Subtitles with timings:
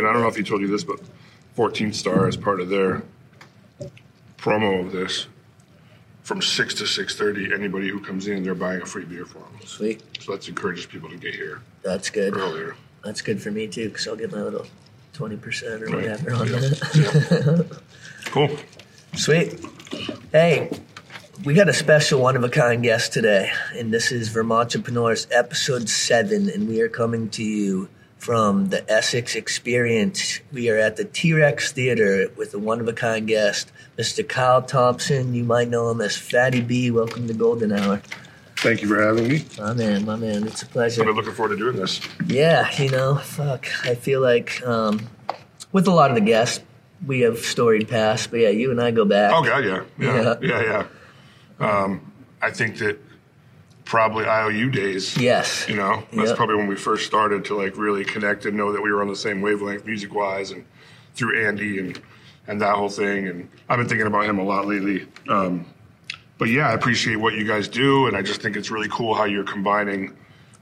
[0.00, 0.98] and I don't know if he told you this, but
[1.54, 3.02] 14 Star as part of their
[4.38, 5.26] promo of this,
[6.22, 9.58] from six to 6:30, anybody who comes in, they're buying a free beer for them.
[9.66, 10.02] Sweet.
[10.20, 12.36] So that encourages people to get here That's good.
[12.36, 12.76] earlier.
[13.04, 14.66] That's good for me too, because I'll get my little
[15.12, 15.96] twenty percent or Right.
[16.08, 16.48] whatever on
[16.94, 17.62] Yeah.
[18.26, 18.56] Cool.
[19.16, 19.58] Sweet.
[20.32, 20.70] Hey,
[21.44, 25.26] we got a special one of a kind guest today, and this is Vermont Entrepreneurs
[25.32, 27.88] episode seven, and we are coming to you
[28.20, 30.40] from the Essex Experience.
[30.52, 34.26] We are at the T Rex Theater with a one of a kind guest, Mr.
[34.28, 35.34] Kyle Thompson.
[35.34, 36.90] You might know him as Fattie B.
[36.90, 38.02] Welcome to Golden Hour.
[38.58, 39.44] Thank you for having me.
[39.58, 41.02] My man, my man, it's a I've pleasure.
[41.04, 41.98] been looking forward to doing this.
[42.26, 43.66] Yeah, you know, fuck.
[43.86, 45.00] I feel like um,
[45.72, 46.62] with a lot of the guests,
[47.06, 49.32] we have storied past, but yeah, you and I go back.
[49.34, 50.60] Oh god, yeah, yeah, Yeah.
[50.60, 50.84] yeah,
[51.58, 51.66] yeah.
[51.84, 52.98] Um, I think that
[53.90, 55.16] probably IOU days.
[55.16, 55.68] Yes.
[55.68, 56.36] You know, that's Yep.
[56.36, 59.08] probably when we first started to like really connect and know that we were on
[59.08, 60.64] the same wavelength music wise and
[61.16, 62.00] through Andy and
[62.46, 63.26] and that whole thing.
[63.26, 65.06] And I've been thinking about him a lot lately.
[65.28, 65.66] Um,
[66.38, 69.12] but yeah, I appreciate what you guys do, and I just think it's really cool
[69.14, 70.16] how you're combining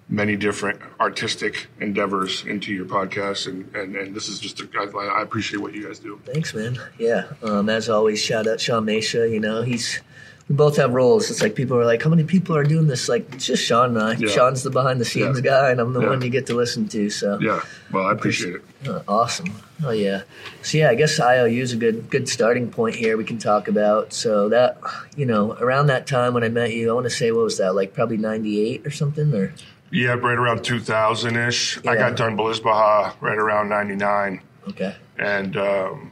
[0.08, 3.46] many different artistic endeavors into your podcast.
[3.46, 6.18] And and, and this is just a, I, I appreciate what you guys do.
[6.24, 6.78] Thanks, man.
[6.98, 7.24] Yeah.
[7.42, 9.30] Um, as always, shout out Sean Mesha.
[9.30, 10.00] You know, he's
[10.48, 11.30] we both have roles.
[11.30, 13.08] It's like people are like, how many people are doing this?
[13.08, 14.12] Like, it's just Sean and I.
[14.14, 14.28] Yeah.
[14.28, 15.42] Sean's the behind the scenes Yeah.
[15.50, 16.08] guy, and I'm the Yeah.
[16.08, 17.10] one you get to listen to.
[17.10, 17.60] So Yeah,
[17.92, 18.62] well, I appreciate it.
[18.88, 19.52] Uh, awesome.
[19.84, 20.22] Oh yeah.
[20.62, 23.16] So yeah, I guess IOU is a good good starting point here.
[23.16, 24.12] We can talk about.
[24.12, 24.78] So that
[25.16, 27.58] you know, around that time when I met you, I want to say what was
[27.58, 27.92] that like?
[27.92, 29.52] Probably '98 or something, or
[29.90, 31.78] Yeah, right around 2000 ish.
[31.86, 34.94] I got done Belizbeha right around 99 okay.
[35.18, 36.10] and um,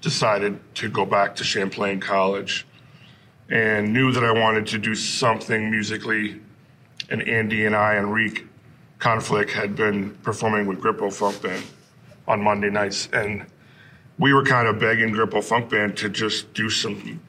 [0.00, 2.66] decided to go back to Champlain College
[3.50, 6.40] and knew that I wanted to do something musically.
[7.10, 8.46] And Andy and I and Reek
[8.98, 11.64] Konflik had been performing with Grippo Funk Band
[12.26, 13.08] on Monday nights.
[13.12, 13.46] And
[14.18, 17.20] we were kind of begging Grippo Funk Band to just do some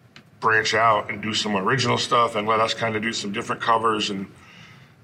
[0.41, 3.61] branch out and do some original stuff and let us kind of do some different
[3.61, 4.09] covers.
[4.09, 4.27] And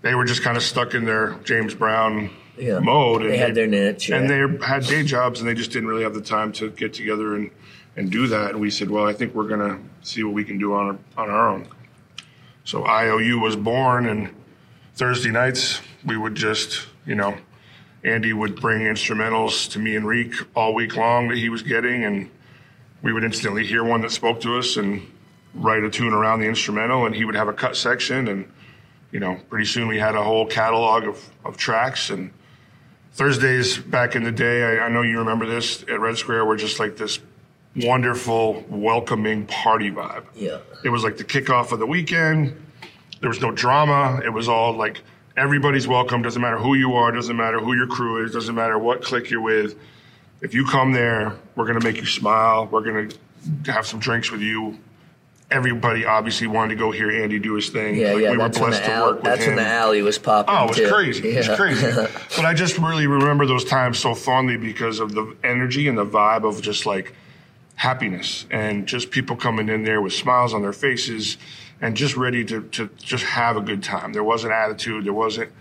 [0.01, 2.79] they were just kind of stuck in their James Brown Yeah.
[2.79, 3.21] mode.
[3.21, 4.09] And They had their niche.
[4.09, 4.47] and yeah.
[4.47, 7.35] they had day jobs and they just didn't really have the time to get together
[7.35, 7.51] and,
[7.97, 8.51] and do that.
[8.51, 10.99] And we said, well, I think we're going to see what we can do on
[11.17, 11.67] our, on our own.
[12.63, 14.33] So IOU was born, and
[14.95, 17.37] Thursday nights we would just, you know,
[18.03, 22.03] Andy would bring instrumentals to me and Reek all week long that he was getting,
[22.03, 22.29] and
[23.01, 25.01] we would instantly hear one that spoke to us and
[25.53, 28.51] write a tune around the instrumental, and he would have a cut section, and
[29.11, 32.31] you know, pretty soon we had a whole catalog of, of tracks and
[33.13, 36.57] Thursdays back in the day, I, I know you remember this at Red Square, were
[36.57, 37.19] just like this
[37.75, 40.23] wonderful, welcoming party vibe.
[40.35, 40.59] yeah.
[40.83, 42.55] It was like the kickoff of the weekend.
[43.21, 44.21] There was no drama.
[44.23, 45.01] It was all like
[45.35, 46.21] everybody's welcome.
[46.21, 47.11] Doesn't matter who you are.
[47.11, 48.31] Doesn't matter who your crew is.
[48.33, 49.75] Doesn't matter what clique you're with.
[50.41, 52.67] If you come there, we're gonna make you smile.
[52.67, 53.09] We're gonna
[53.71, 54.77] have some drinks with you.
[55.51, 57.95] Everybody obviously wanted to go hear Andy do his thing.
[57.95, 58.31] Yeah, Like, yeah.
[58.31, 59.55] we were that's when blessed the to alley, work with that's him.
[59.55, 60.55] when the alley was popping.
[60.55, 60.89] Oh, it was too.
[60.91, 61.29] crazy.
[61.29, 61.85] It was crazy.
[62.35, 66.05] but I just really remember those times so fondly because of the energy and the
[66.05, 67.13] vibe of just like
[67.75, 71.37] happiness and just people coming in there with smiles on their faces
[71.81, 74.13] and just ready to, to just have a good time.
[74.13, 75.05] There wasn't attitude.
[75.05, 75.51] There wasn't,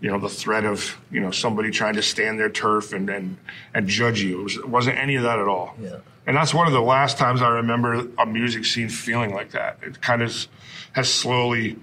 [0.00, 3.36] you know, the threat of, you know, somebody trying to stand their turf and, and,
[3.74, 4.40] and judge you.
[4.40, 5.74] It, was, it wasn't any of that at all.
[5.80, 5.98] Yeah.
[6.26, 9.78] And that's one of the last times I remember a music scene feeling like that.
[9.82, 10.46] It kind of
[10.92, 11.78] has slowly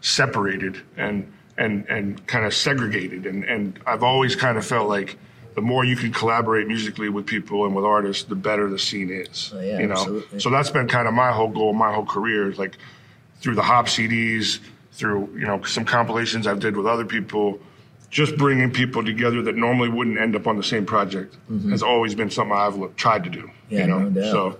[0.00, 5.18] separated and and and kind of segregated and and I've always kind of felt like
[5.54, 9.10] the more you can collaborate musically with people and with artists the better the scene
[9.10, 10.40] is Oh, yeah, you know absolutely.
[10.40, 12.76] so that's been kind of my whole goal my whole career is like
[13.40, 14.60] through the hop CDs
[14.92, 17.58] through you know some compilations I've did with other people
[18.10, 21.36] just bringing people together that normally wouldn't end up on the same project
[21.70, 23.74] has always been something I've lo- tried to do Mm-hmm.
[23.74, 24.32] Yeah, you know no doubt.
[24.32, 24.58] so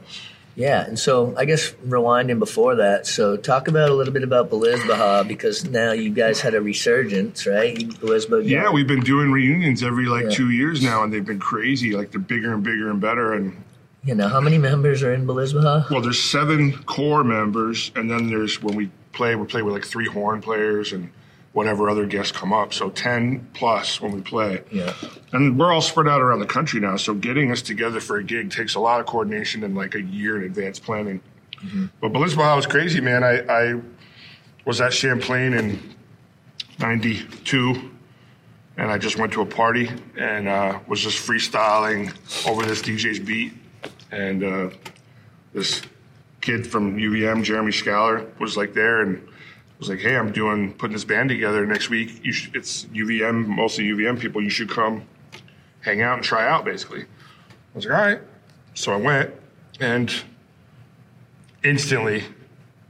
[0.57, 4.51] Yeah, and so I guess rewinding before that, so talk about a little bit about
[4.51, 7.81] Belizbeha because now you guys had a resurgence, right?
[7.81, 8.47] You- Belizbeha.
[8.49, 10.31] Yeah, we've been doing reunions every like Yeah.
[10.31, 11.93] two years now, and they've been crazy.
[11.97, 13.33] Like they're bigger and bigger and better.
[13.33, 13.55] And
[14.05, 15.89] You know, how many members are in Belizbeha?
[15.91, 19.85] well, there's seven core members, and then there's when we play, we play with like
[19.85, 21.11] three horn players and
[21.53, 22.73] whatever other guests come up.
[22.73, 24.63] So ten plus when we play.
[24.71, 24.95] Yeah.
[25.33, 28.25] And we're all spread out around the country now, so getting us together for a
[28.25, 31.21] gig takes a lot of coordination and like a year in advance planning.
[32.01, 33.23] But Belizbeha was crazy, man.
[33.23, 33.81] I, I
[34.65, 35.95] was at Champlain in
[36.79, 37.91] '92,
[38.79, 42.15] and I just went to a party and uh, was just freestyling
[42.49, 43.53] over this DJ's beat,
[44.11, 44.71] and uh,
[45.53, 45.83] this
[46.41, 49.29] kid from UVM, Jeremy Scaler, was like there and
[49.81, 52.21] was like, "Hey, I'm doing putting this band together next week.
[52.25, 54.43] You should, it's UVM, mostly UVM people.
[54.43, 55.03] You should come
[55.81, 57.03] hang out and try out, basically.
[57.03, 57.07] I
[57.75, 58.21] was like, all right.
[58.75, 59.33] So I went,
[59.81, 60.15] and
[61.65, 62.25] instantly,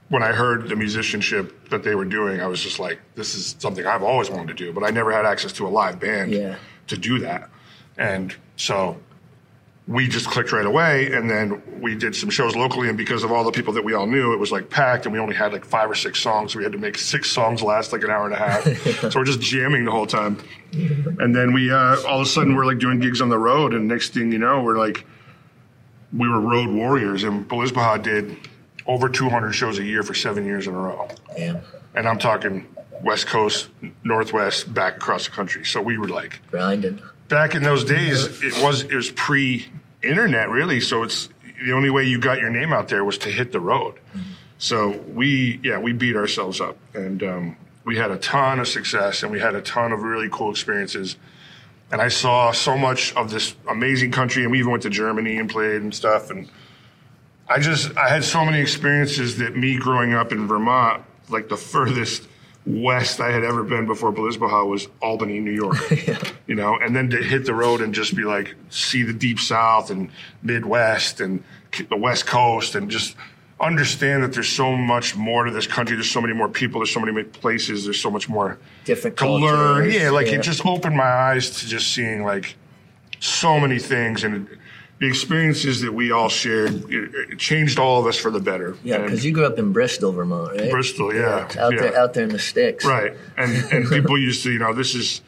[0.09, 3.55] when I heard the musicianship that they were doing, I was just like, this is
[3.61, 6.33] something I've always wanted to do, but I never had access to a live band
[6.33, 6.57] Yeah.
[6.89, 7.49] to do that.
[7.97, 9.01] And so
[9.91, 13.33] we just clicked right away and then we did some shows locally and because of
[13.33, 15.53] all the people that we all knew it was like packed and we only had
[15.53, 16.53] like five or six songs.
[16.53, 18.65] So we had to make six songs last like an hour and a half.
[19.11, 20.39] So we're just jamming the whole time.
[20.73, 23.75] And then we uh, all of a sudden we're like doing gigs on the road
[23.75, 25.05] and next thing you know we're like
[26.17, 28.37] we were road warriors and Belizbeha did
[28.87, 31.09] over 200 shows a year for seven years in a row.
[31.37, 31.59] Damn.
[31.97, 32.65] and i'm talking
[33.03, 33.69] west coast
[34.05, 35.65] northwest back across the country.
[35.65, 37.01] So we were like Grinding.
[37.29, 39.11] back in those days, it was it was
[40.01, 40.81] pre-internet, really.
[40.81, 41.29] So it's
[41.65, 43.95] the only way you got your name out there was to hit the road.
[44.59, 49.23] So we, yeah, we beat ourselves up, and um, we had a ton of success,
[49.23, 51.17] and we had a ton of really cool experiences.
[51.91, 55.39] And I saw so much of this amazing country, and we even went to Germany
[55.39, 56.31] and played and stuff.
[56.31, 56.49] And
[57.49, 61.57] I just, I had so many experiences that me growing up in Vermont, like the
[61.75, 62.29] furthest
[62.67, 65.77] west I had ever been before Belizbeha was Albany, New York.
[66.47, 69.39] You know, and then to hit the road and just be like, see the deep
[69.39, 70.11] south and
[70.43, 71.45] Midwest and
[71.89, 73.15] the West Coast and just
[73.61, 75.95] understand that there's so much more to this country.
[75.95, 76.81] There's so many more people.
[76.81, 77.85] There's so many places.
[77.85, 79.93] There's so much more Different to learn.
[79.93, 80.39] Yeah, like yeah.
[80.39, 82.57] it just opened my eyes to just seeing like
[83.21, 84.49] so many things and
[85.01, 86.73] the experiences that we all shared.
[86.93, 88.77] It, it changed all of us for the better.
[88.85, 90.71] Yeah, because you grew up in Bristol, Vermont, right?
[90.71, 91.81] Bristol, yeah, out yeah.
[91.81, 92.85] there, out there in the sticks.
[92.85, 95.23] right, and and people used to, you know, this is.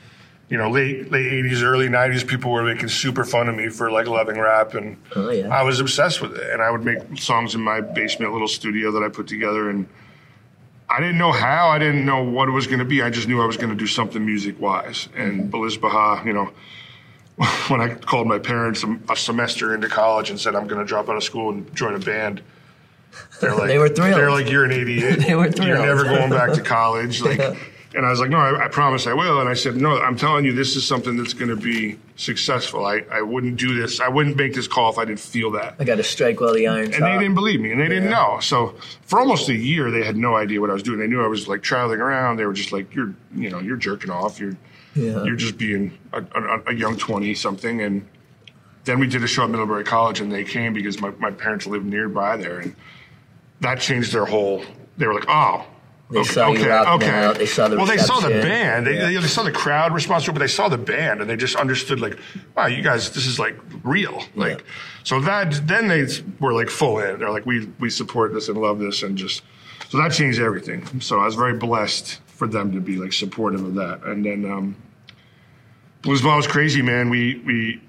[0.48, 3.90] You know, late late eighties, early nineties, people were making super fun of me for
[3.90, 5.48] like loving rap, and Oh, yeah.
[5.48, 6.52] I was obsessed with it.
[6.52, 9.88] And I would make songs in my basement little studio that I put together, and
[10.90, 13.00] I didn't know how, I didn't know what it was going to be.
[13.00, 15.08] I just knew I was going to do something music wise.
[15.16, 16.50] And Belizbeha, you know,
[17.68, 20.86] when I called my parents a, a semester into college and said I'm going to
[20.86, 22.42] drop out of school and join a band,
[23.40, 24.14] they're like, They were thrilled.
[24.14, 25.20] They're like, you're an idiot.
[25.26, 27.20] They were You're never going back to college.
[27.22, 27.40] Like,
[27.94, 29.40] and I was like, no, I, I promise I will.
[29.40, 32.86] And I said, no, I'm telling you, this is something that's going to be successful.
[32.86, 34.00] I, I wouldn't do this.
[34.00, 35.76] I wouldn't make this call if I didn't feel that.
[35.78, 38.10] I got to strike while the iron's And they didn't believe me, and they didn't
[38.10, 38.38] know.
[38.40, 41.00] So for almost a year, they had no idea what I was doing.
[41.00, 42.38] They knew I was like traveling around.
[42.38, 44.40] They were just like, "You're, you know, you're jerking off.
[44.40, 44.56] You're,
[44.94, 45.24] Yeah.
[45.24, 48.06] you're just being a, a, a young twenty something." And
[48.84, 51.66] then we did a show at Middlebury College, and they came because my, my parents
[51.66, 52.76] lived nearby there, and
[53.60, 54.64] that changed their whole.
[54.96, 55.66] They were like, "Oh."
[56.10, 57.08] They okay, saw okay, okay.
[57.10, 57.36] out.
[57.36, 58.86] They saw the well, they saw the band.
[58.86, 59.06] They, Yeah.
[59.06, 61.36] they, they saw the crowd response to it, but they saw the band and they
[61.36, 62.18] just understood like,
[62.54, 64.22] wow, you guys, this is like real.
[64.34, 64.64] Like, Yeah.
[65.04, 66.06] so that then they
[66.38, 67.18] were like full in.
[67.18, 69.40] They're like, we we support this and love this and just
[69.88, 71.00] so that changed everything.
[71.00, 74.02] So I was very blessed for them to be like supportive of that.
[74.02, 74.76] And then um,
[76.02, 77.08] Belizbeha was crazy, man.
[77.08, 77.80] We we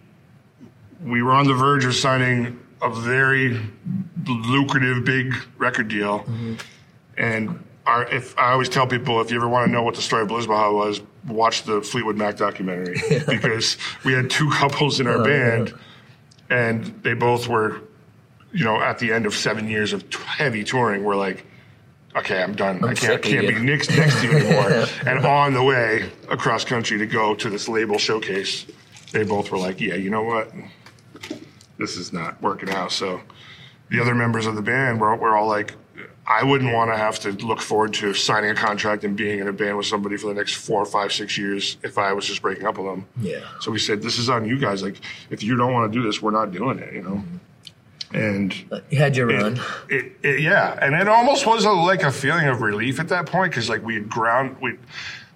[1.03, 3.59] we were on the verge of signing a very
[4.27, 6.25] lucrative big record deal,
[7.17, 7.59] and.
[7.85, 10.21] Our, if I always tell people, if you ever want to know what the story
[10.21, 12.95] of Belizbeha was, watch the Fleetwood Mac documentary
[13.27, 15.73] because we had two couples in our Oh, band,
[16.49, 17.81] and they both were,
[18.53, 21.45] you know, at the end of seven years of t- heavy touring, we're like,
[22.15, 22.83] okay, I'm done.
[22.83, 24.85] I can't can't be next next to you anymore.
[25.05, 28.65] and on the way across country to go to this label showcase,
[29.11, 30.51] they both were like, yeah, you know what,
[31.77, 32.91] this is not working out.
[32.91, 33.21] So
[33.89, 35.75] the other members of the band were, were all like,
[36.25, 39.47] I wouldn't want to have to look forward to signing a contract and being in
[39.47, 42.41] a band with somebody for the next four, five, six years if I was just
[42.41, 43.05] breaking up with them.
[43.19, 43.41] Yeah.
[43.59, 44.81] So we said, this is on you guys.
[44.81, 44.95] Like,
[45.29, 47.23] if you don't want to do this, we're not doing it, you know?
[48.13, 48.53] And
[48.89, 49.59] you had your run.
[49.89, 53.25] it, it, yeah, and it almost was a, like a feeling of relief at that
[53.25, 54.77] point because like we had ground we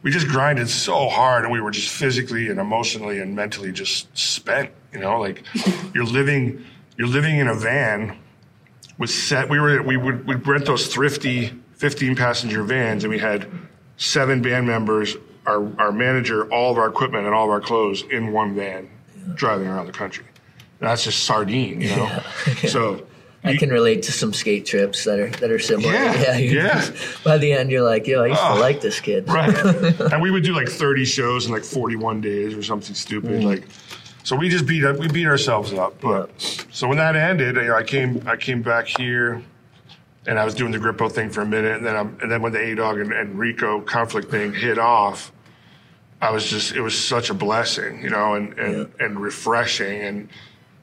[0.03, 4.15] we just grinded so hard and we were just physically and emotionally and mentally just
[4.17, 4.71] spent.
[4.93, 5.43] You know, like
[5.93, 6.63] you're living
[6.97, 8.17] you're living in a van
[8.97, 9.49] with set.
[9.49, 13.49] We were we would we'd rent those thrifty 15 passenger vans and we had
[13.97, 15.15] seven band members,
[15.45, 18.89] our our manager, all of our equipment and all of our clothes in one van,
[19.35, 20.25] driving around the country.
[20.79, 22.23] That's just sardine, you know.
[22.67, 23.05] So
[23.43, 25.93] I can relate to some skate trips that are that are similar.
[25.93, 26.89] Yeah, you- yeah.
[27.23, 28.55] By the end, you're like, yo, I used Oh.
[28.55, 29.27] to like this kid.
[29.29, 29.55] Right.
[30.11, 33.31] and we would do like 30 shows in like 41 days or something stupid.
[33.31, 33.47] Mm-hmm.
[33.47, 33.63] Like,
[34.23, 35.99] so we just beat up, we beat ourselves up.
[36.01, 36.29] But
[36.71, 39.41] so when that ended, you know, I came, I came back here
[40.25, 41.77] and I was doing the Grippo thing for a minute.
[41.77, 44.77] And then, I'm, and then when the A Dog and, and Rico Konflik thing hit
[44.77, 45.31] off,
[46.21, 50.01] I was just, it was such a blessing, you know, and, and, and refreshing.
[50.01, 50.29] And,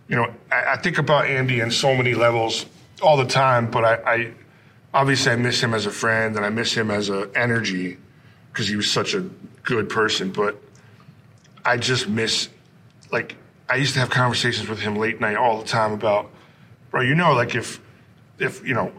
[0.09, 2.67] you know, I, I think about Andy in so many levels
[3.03, 4.33] all the time, but I, I
[4.93, 7.99] obviously I miss him as a friend and I miss him as a energy
[8.53, 9.21] because he was such a
[9.63, 10.31] good person.
[10.31, 10.61] But
[11.65, 12.49] I just miss,
[13.11, 13.37] like,
[13.69, 16.31] I used to have conversations with him late night all the time about,
[16.91, 17.81] bro, you know, like if,
[18.39, 18.93] if, you know,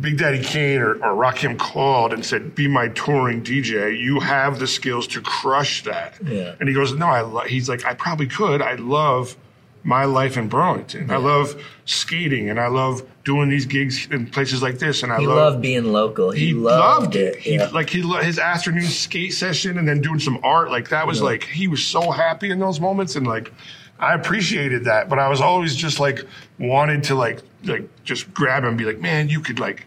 [0.00, 4.58] Big Daddy Kane or, or Rakim called and said, be my touring DJ, you have
[4.58, 6.14] the skills to crush that.
[6.24, 6.54] Yeah.
[6.60, 8.62] And he goes, no, I lo-, he's like, I probably could.
[8.62, 9.36] I love
[9.84, 11.10] my life in Burlington.
[11.10, 15.02] I love skating and I love doing these gigs in places like this.
[15.02, 16.30] And I He love, loved being local.
[16.30, 17.36] He, he loved, loved it.
[17.36, 17.68] He yeah.
[17.72, 21.20] like he lo- his afternoon skate session and then doing some art like that was
[21.20, 23.52] like he was so happy in those moments and like
[23.98, 26.20] I appreciated that, but I was always just like
[26.58, 29.86] wanted to like like just grab him and be like, man, you could like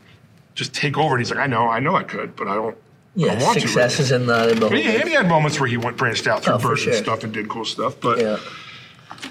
[0.55, 1.15] just take over.
[1.15, 2.75] And he's like, I know, I know, I could, but I don't.
[2.75, 2.79] I
[3.17, 4.01] yeah, don't want success to.
[4.03, 4.83] is in the, in the Right?
[4.83, 6.93] Yeah, and he had moments where he went branched out through Oh, birds sure.
[6.93, 8.37] and stuff and did cool stuff, but Yeah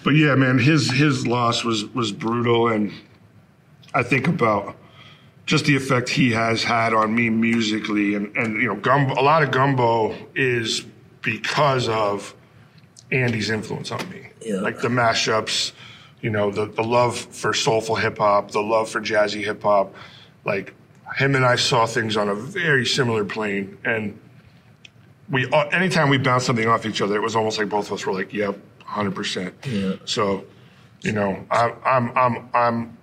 [0.02, 2.92] but yeah, man, his his loss was was brutal, and
[3.94, 4.76] I think about
[5.46, 9.22] just the effect he has had on me musically, and and you know, gumbo, a
[9.22, 10.84] lot of gumbo is
[11.22, 12.34] because of
[13.10, 14.56] Andy's influence on me, yeah.
[14.56, 15.72] like the mashups,
[16.20, 19.94] you know, the the love for soulful hip hop, the love for jazzy hip hop,
[20.44, 20.74] like
[21.16, 24.18] him and I saw things on a very similar plane, and
[25.30, 27.92] we uh, anytime we bounced something off each other, it was almost like both of
[27.92, 28.60] us were like, "Yep, yeah,
[28.94, 29.52] 100%.
[29.66, 29.96] Yeah.
[30.04, 30.44] So,
[31.02, 32.96] you know, I, I'm, I'm, I'm,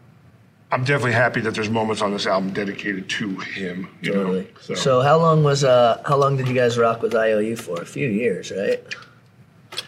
[0.71, 3.89] I'm definitely happy that there's moments on this album dedicated to him.
[4.01, 4.41] You totally.
[4.41, 4.73] Know, so.
[4.73, 5.01] so.
[5.01, 7.81] how long was uh how long did you guys rock with IOU for?
[7.81, 8.81] A few years, right?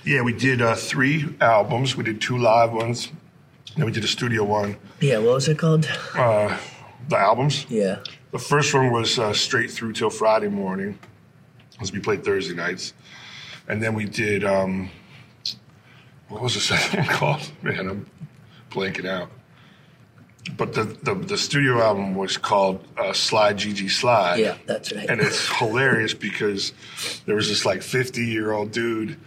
[0.03, 1.95] Yeah, we did uh, three albums.
[1.95, 3.11] We did two live ones,
[3.75, 4.77] and we did a studio one.
[4.99, 5.89] Yeah, what was it called?
[6.13, 6.57] Uh,
[7.07, 7.65] the albums.
[7.69, 7.99] Yeah.
[8.31, 10.97] The first one was uh, straight through till Friday morning,
[11.71, 12.93] because we played Thursday nights,
[13.67, 14.89] and then we did um,
[16.33, 17.51] what was the second one called?
[17.61, 18.05] Man, I'm
[18.71, 19.29] blanking out.
[20.57, 24.39] But the the, the studio album was called uh, Slide GG Slide.
[24.39, 25.09] Yeah, that's right.
[25.09, 26.73] and it's hilarious because
[27.25, 29.17] there was this like 50 year old dude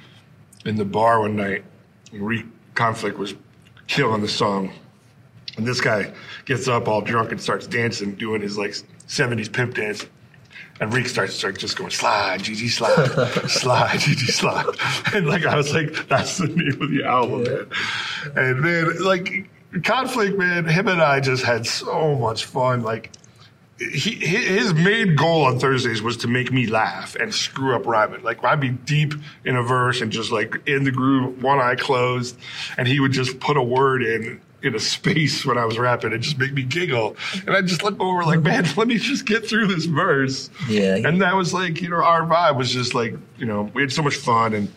[0.66, 1.64] in the bar one night.
[2.12, 2.44] Reek
[2.74, 3.34] Konflik was
[3.86, 4.72] killing the song.
[5.56, 6.12] And this guy
[6.44, 8.72] gets up all drunk and starts dancing, doing his like
[9.08, 10.04] 70s pimp dance.
[10.80, 15.14] And Reek starts, starts just going, slide, GG slide, slide, GG slide.
[15.14, 17.66] And like, I was like, that's the name of the album, man.
[18.36, 19.48] And man, like,
[19.82, 22.82] Konflik, man, him and I just had so much fun.
[22.82, 23.10] Like,
[23.78, 28.22] he, his main goal on Thursdays was to make me laugh and screw up rhyming.
[28.22, 29.12] Like I'd be deep
[29.44, 32.38] in a verse and just like in the groove, one eye closed,
[32.78, 36.12] and he would just put a word in in a space when I was rapping
[36.12, 37.16] It just made me giggle.
[37.46, 40.50] And I'd just look over like, man, let me just get through this verse.
[40.68, 40.96] Yeah.
[40.96, 43.92] And that was like, you know, our vibe was just like, you know, we had
[43.92, 44.72] so much fun and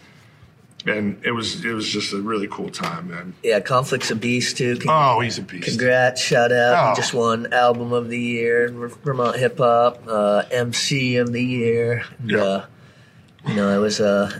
[0.85, 3.33] and it was it was just a really cool time, man.
[3.43, 4.77] Yeah, Konflik's a beast too.
[4.77, 5.67] Con- Oh, he's a beast.
[5.67, 6.91] Congrats, shout out.
[6.91, 6.95] Oh.
[6.95, 8.69] Just won Album of the Year,
[9.03, 12.03] Vermont Hip Hop, uh, MC of the Year.
[12.19, 12.41] And, Yeah.
[12.43, 12.65] uh,
[13.47, 14.39] you know, I was uh,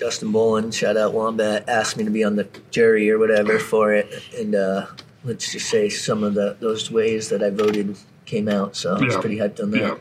[0.00, 3.92] Justin Boland, shout out Wombat, asked me to be on the jury or whatever for
[3.92, 4.10] it.
[4.34, 4.86] And uh,
[5.24, 8.74] let's just say some of the those ways that I voted came out.
[8.76, 9.20] So I was Yeah.
[9.20, 9.78] pretty hyped on that.
[9.78, 9.94] Yeah.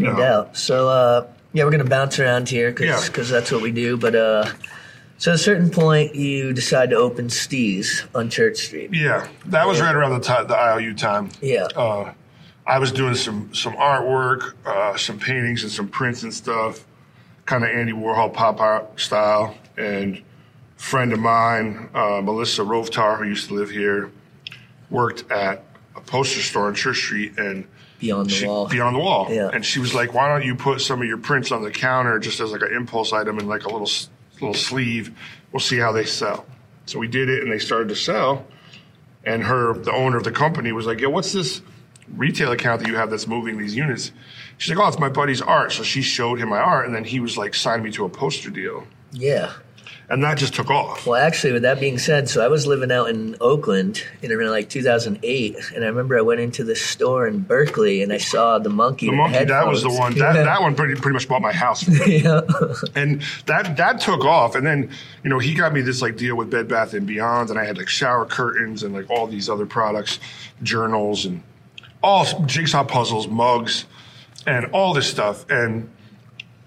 [0.00, 0.16] No Yeah.
[0.16, 0.56] doubt.
[0.56, 3.24] So, uh, yeah, we're going to bounce around here because Yeah.
[3.30, 3.96] that's what we do.
[3.96, 4.46] But uh,
[5.18, 8.90] so at a certain point, you decide to open Steez on Church Street.
[8.92, 11.28] Yeah, that was right around the time, the IOU time.
[11.40, 11.68] Yeah.
[11.76, 12.12] Uh,
[12.66, 16.84] I was doing some some artwork, uh, some paintings, and some prints and stuff,
[17.48, 19.54] kind of Andy Warhol pop art style.
[19.78, 20.22] And a
[20.76, 24.12] friend of mine, uh, Melissa Rovtar, who used to live here,
[24.90, 25.64] worked at
[25.96, 27.66] a poster store on Church Street and
[28.00, 28.68] Beyond the she, wall.
[28.68, 29.26] beyond the wall.
[29.30, 29.50] Yeah.
[29.52, 32.20] And she was like, "Why don't you put some of your prints on the counter
[32.20, 33.90] just as like an impulse item and like a little
[34.34, 35.18] little sleeve?
[35.50, 36.46] We'll see how they sell."
[36.86, 38.46] So we did it, and they started to sell.
[39.24, 41.60] And her, the owner of the company, was like, "Yo, what's this
[42.16, 44.12] retail account that you have that's moving these units?"
[44.56, 47.04] She's like, "Oh, it's my buddy's art." So she showed him my art, and then
[47.04, 49.52] he was like, signed me to a poster deal," Yeah.
[50.10, 51.06] and that just took off.
[51.06, 54.50] Well, actually, with that being said, so I was living out in Oakland in around
[54.50, 58.58] like 2008, and I remember I went into the store in Berkeley and I saw
[58.58, 59.06] the monkey.
[59.06, 60.14] The monkey, that was the one.
[60.18, 61.86] That, that one pretty pretty much bought my house.
[62.08, 62.40] yeah.
[62.96, 64.90] and that that took off and then
[65.22, 67.64] you know he got me this like deal with bed bath and beyond and i
[67.64, 70.18] had like shower curtains and like all these other products
[70.62, 71.42] journals and
[72.02, 73.84] all jigsaw puzzles mugs
[74.46, 75.90] and all this stuff and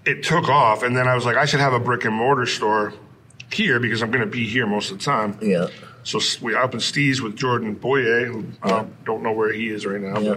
[0.04, 2.46] it took off and then i was like i should have a brick and mortar
[2.46, 2.92] store
[3.52, 5.66] here because i'm going to be here most of the time yeah.
[6.04, 9.86] so we up in Steez with jordan Boyer, who I don't know where he is
[9.86, 10.36] right now Yeah.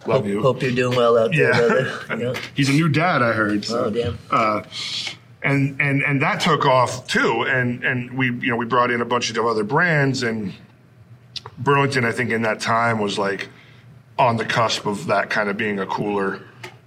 [0.00, 1.94] but love Hope, you hope you're doing well out there, yeah.
[2.06, 2.22] brother.
[2.34, 2.40] Yeah.
[2.54, 4.18] he's a new dad i heard so Oh, damn.
[4.30, 4.62] uh,
[5.42, 7.42] and and and that took off too.
[7.46, 10.54] And and we you know we brought in a bunch of other brands, and
[11.58, 13.50] Burlington I think in that time was like
[14.18, 16.40] on the cusp of that kind of being a cooler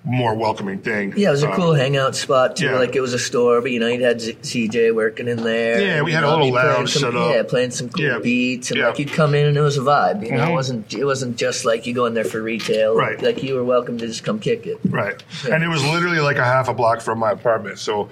[0.06, 1.14] more welcoming thing.
[1.18, 2.68] Yeah, it was a Um, cool hangout spot too.
[2.68, 2.78] yeah.
[2.80, 5.82] Like it was a store, but you know, you had Z- CJ working in there.
[5.82, 7.36] Yeah, we You had a know, little be playing lounge some, set up.
[7.36, 8.20] Yeah, playing some cool Yeah.
[8.20, 8.88] beats, and Yeah.
[8.88, 10.24] like you'd come in and it was a vibe.
[10.24, 10.50] You know, Mhm.
[10.52, 12.96] it wasn't it wasn't just like you go in there for retail.
[12.96, 13.22] Right.
[13.22, 14.80] Like you were welcome to just come kick it.
[14.90, 15.22] Right.
[15.52, 17.78] And it was literally like a half a block from my apartment.
[17.80, 18.08] So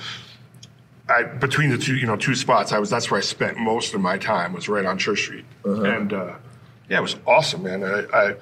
[1.07, 3.93] I between the two, you know, two spots, I was that's where I spent most
[3.93, 5.45] of my time was right on Church Street.
[5.63, 6.31] And uh,
[6.89, 7.86] yeah, it was awesome, man.
[7.86, 8.36] I, I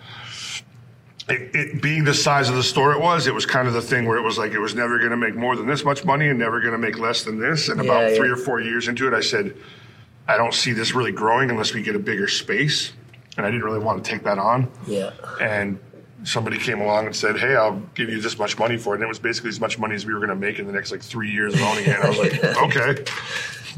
[1.29, 3.81] it, it being the size of the store it was, it was kind of the
[3.81, 6.03] thing where it was like it was never going to make more than this much
[6.03, 7.69] money and never going to make less than this.
[7.69, 9.55] And about Yeah, three or four years into it, I said,
[10.27, 12.91] I don't see this really growing unless we get a bigger space.
[13.37, 15.11] And I didn't really want to take that on Yeah.
[15.41, 15.79] and
[16.25, 19.03] somebody came along and said, "Hey, I'll give you this much money for it." And
[19.03, 20.89] it was basically as much money as we were going to make in the next
[20.91, 21.95] like three years of owning it.
[21.95, 22.43] And I was like,
[22.77, 23.03] "Okay,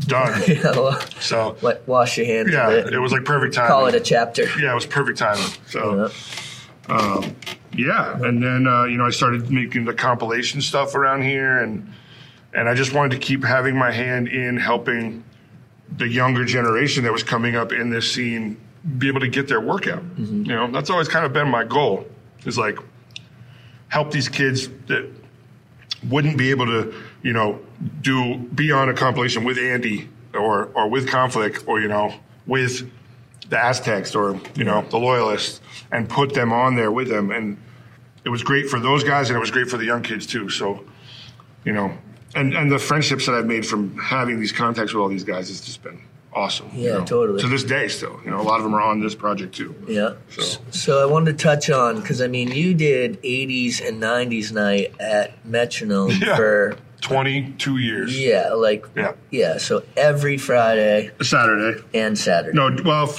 [0.07, 0.41] done."
[1.19, 2.93] So wash your hands yeah, it.
[2.93, 3.67] it was like perfect time.
[3.67, 4.43] Call it a chapter.
[4.59, 5.43] yeah, it was perfect timing.
[5.67, 6.09] So Yeah.
[7.77, 11.91] Yeah, and then uh, you know I started making the compilation stuff around here, and
[12.53, 15.23] and I just wanted to keep having my hand in helping
[15.97, 18.57] the younger generation that was coming up in this scene
[18.97, 20.03] be able to get their workout.
[20.17, 22.07] You know, that's always kind of been my goal.
[22.45, 22.77] Is like
[23.89, 25.09] help these kids that
[26.07, 27.59] wouldn't be able to, you know,
[28.01, 32.13] do be on a compilation with Andy or or with Konflik or you know
[32.45, 32.89] with
[33.49, 35.61] the Aztecs or you know the Loyalists
[35.91, 37.57] and put them on there with them, and
[38.23, 40.49] it was great for those guys and it was great for the young kids too.
[40.49, 40.83] So,
[41.63, 41.95] you know,
[42.35, 45.47] and and the friendships that I've made from having these contacts with all these guys
[45.49, 46.01] has just been
[46.33, 46.69] awesome.
[46.73, 47.39] you Yeah, know, totally.
[47.41, 49.73] To this day, still, you know, a lot of them are on this project too.
[49.87, 50.15] Yeah.
[50.29, 54.51] So- So I wanted to touch on because I mean you did 80s and 90s
[54.51, 56.35] night at Metronome Yeah.
[56.35, 58.17] for Twenty-two years.
[58.19, 59.13] yeah, like Yeah.
[59.31, 59.57] yeah.
[59.57, 61.81] So every Friday Saturday.
[61.93, 62.55] and Saturday.
[62.55, 63.13] No, well,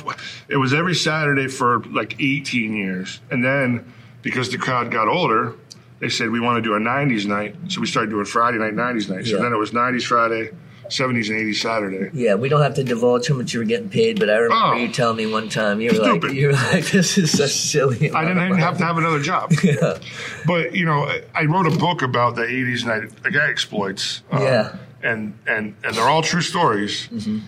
[0.49, 3.21] it was every Saturday for like 18 years.
[3.31, 3.93] And then
[4.23, 5.55] because the crowd got older,
[6.01, 7.55] they said we want to do a 90s night.
[7.69, 9.27] So we started doing Friday night, 90s night.
[9.27, 9.43] So Yeah.
[9.43, 10.51] then it was 90s Friday,
[10.91, 12.11] 70s and 80s Saturday.
[12.13, 14.75] Yeah, we don't have to divulge how much you were getting paid, but I remember
[14.75, 14.77] Oh.
[14.77, 18.11] you telling me one time you were like, you were like, this is such silly.
[18.11, 19.53] I didn't even have to have another job.
[19.63, 19.99] Yeah.
[20.47, 24.23] But, you know, I- I wrote a book about the 80s night, the guy exploits.
[24.31, 24.77] um, Yeah.
[25.03, 27.09] And, and, and they're all true stories.
[27.09, 27.39] Mm-hmm.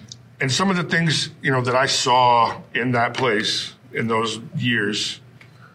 [0.41, 4.39] And some of the things, you know, that I saw in that place in those
[4.57, 5.21] years,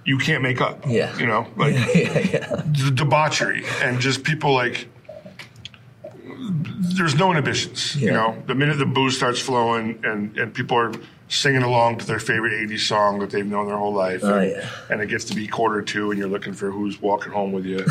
[0.06, 0.86] you can't make up.
[0.88, 1.17] Yeah.
[1.17, 2.62] You know, like yeah, yeah.
[2.65, 4.88] the debauchery and just people like
[6.98, 10.91] there's no inhibitions you know the minute the booze starts flowing and and people are
[11.30, 14.52] singing along to their favorite 80s song that they've known their whole life Oh, and,
[14.52, 14.69] yeah.
[14.89, 17.65] and it gets to be quarter two and you're looking for who's walking home with
[17.65, 17.86] you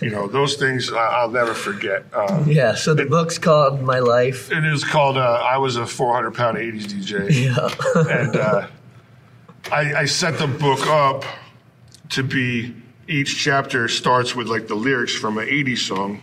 [0.00, 4.50] you know those things i'll never forget um, Yeah, so the book's called My Life.
[4.52, 8.14] it is called uh, i was a 400 pound 80s dj Yeah.
[8.22, 8.66] and uh,
[9.72, 11.24] I, I set the book up
[12.10, 12.74] to be
[13.08, 16.22] each chapter starts with like the lyrics from an 80s song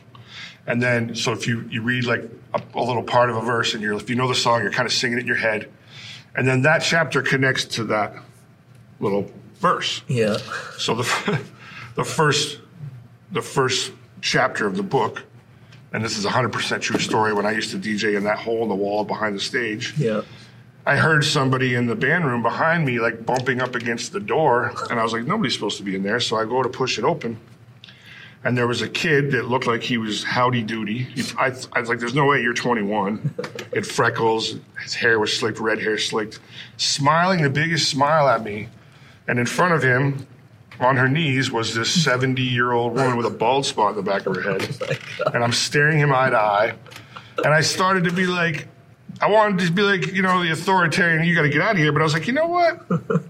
[0.67, 2.23] and then so if you, you read like
[2.53, 4.71] a, a little part of a verse and you're if you know the song you're
[4.71, 5.69] kind of singing it in your head
[6.35, 8.13] and then that chapter connects to that
[8.99, 10.37] little verse yeah.
[10.77, 11.41] so the
[11.95, 12.59] the first
[13.31, 15.23] the first chapter of the book
[15.93, 18.63] and this is a 100% true story when i used to dj in that hole
[18.63, 20.21] in the wall behind the stage Yeah.
[20.87, 24.71] I heard somebody in the band room behind me like bumping up against the door,
[24.91, 26.19] and I was like, nobody's supposed to be in there.
[26.19, 27.39] So I go to push it open,
[28.45, 31.07] and there was a kid that looked like he was howdy doody.
[31.35, 33.33] I, I was like, there's no way you're 21.
[33.71, 36.39] He had freckles, his hair was slicked, red hair slicked,
[36.77, 38.69] smiling the biggest smile at me.
[39.27, 40.27] And in front of him,
[40.79, 44.03] on her knees, was this 70 year old woman with a bald spot in the
[44.03, 44.77] back of her head.
[45.25, 46.73] Oh and I'm staring him eye to eye.
[47.43, 48.67] And I started to be like,
[49.21, 51.77] I wanted to be like, you know, the authoritarian, you got to get out of
[51.77, 51.91] here.
[51.91, 53.23] But I was like, you know what?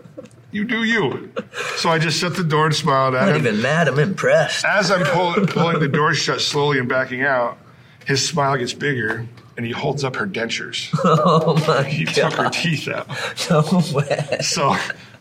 [0.55, 1.33] You do you.
[1.75, 3.45] So I just shut the door and smiled at Not him.
[3.45, 4.63] even mad, I'm impressed.
[4.63, 7.57] As I'm pull, pulling the door shut slowly and backing out,
[8.05, 10.89] his smile gets bigger and he holds up her dentures.
[11.03, 11.85] Oh my God.
[11.87, 13.05] He took her teeth out.
[13.49, 14.37] No way.
[14.39, 14.73] So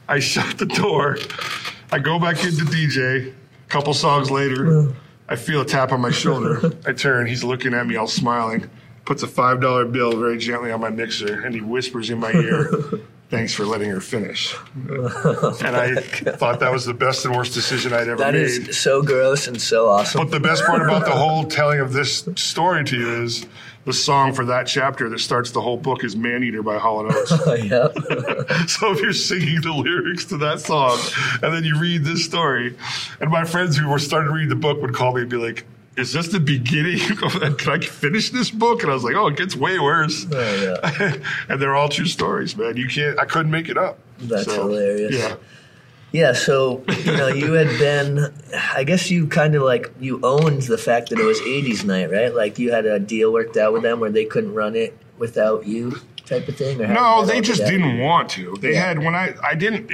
[0.09, 1.19] I shut the door.
[1.91, 3.31] I go back into DJ.
[3.33, 4.95] A couple songs later, mm.
[5.29, 6.73] I feel a tap on my shoulder.
[6.87, 7.27] I turn.
[7.27, 8.71] He's looking at me, all smiling.
[9.05, 12.33] Puts a five dollar bill very gently on my mixer, and he whispers in my
[12.33, 12.71] ear,
[13.31, 14.55] "Thanks for letting her finish."
[15.65, 18.41] And I thought that was the best and worst decision I'd ever That made.
[18.41, 20.21] That is so gross and so awesome.
[20.23, 23.47] But the best part about the whole telling of this story to you is
[23.85, 27.01] the song for that chapter that starts the whole book is Man Eater by Hall
[27.07, 27.33] & Oates.
[27.47, 27.89] Oh, yeah.
[28.67, 30.99] so if you're singing the lyrics to that song
[31.43, 32.75] and then you read this story,
[33.21, 35.37] and my friends who were starting to read the book would call me and be
[35.37, 35.65] like,
[35.97, 37.01] is this the beginning?
[37.23, 37.57] of that?
[37.59, 38.83] Can I finish this book?
[38.83, 40.27] And I was like, oh, it gets way worse.
[40.31, 41.15] Oh, yeah.
[41.49, 42.77] and they're all true stories, man.
[42.77, 43.99] You can't, I couldn't make it up.
[44.19, 45.15] That's hilarious.
[45.15, 45.37] Yeah.
[46.13, 48.33] Yeah, so you know, you had been,
[48.73, 52.09] I guess you kind of like you owned the fact that it was '80s night,
[52.09, 52.33] right?
[52.33, 55.67] Like you had a deal worked out with them where they couldn't run it without
[55.67, 56.79] you, type of thing.
[56.79, 58.57] No, they just didn't want to.
[58.61, 58.87] They Yeah.
[58.87, 59.91] had when I I didn't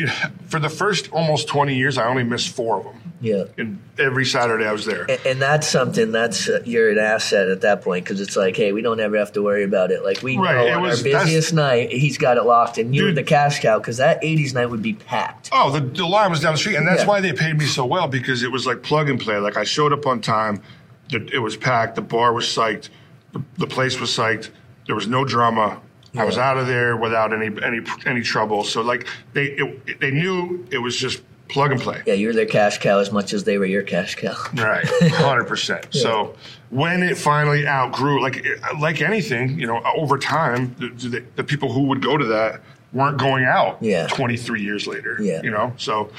[0.46, 1.98] for the first almost twenty years.
[1.98, 2.94] I only missed four of them.
[3.22, 3.44] Yeah.
[3.58, 5.02] And every Saturday I was there.
[5.10, 8.56] And, and that's something that's uh, you're an asset at that point because it's like,
[8.56, 10.02] hey, we don't ever have to worry about it.
[10.02, 12.94] Like we Right, know it on was- our busiest night, he's got it locked, and
[12.94, 15.50] you were the cash cow because that '80s night would be packed.
[15.52, 17.08] Oh, the, the line was down the street, and that's Yeah.
[17.08, 19.36] why they paid me so well because it was like plug and play.
[19.36, 20.62] Like I showed up on time,
[21.10, 22.88] the, it was packed, the bar was psyched,
[23.32, 24.48] the, the place was psyched.
[24.86, 25.80] There was no drama.
[26.16, 28.64] I was out of there without any any any trouble.
[28.64, 32.02] So like they it, they knew it was just plug and play.
[32.06, 34.34] Yeah, you were their cash cow as much as they were your cash cow.
[34.54, 35.86] Right, hundred percent.
[35.94, 36.34] So
[36.70, 38.44] when it finally outgrew, like
[38.80, 42.60] like anything, you know, over time, the, the, the people who would go to that
[42.92, 43.78] weren't going out.
[43.80, 44.06] Yeah.
[44.08, 45.16] twenty three years later.
[45.20, 45.42] Yeah.
[45.42, 46.10] you know, so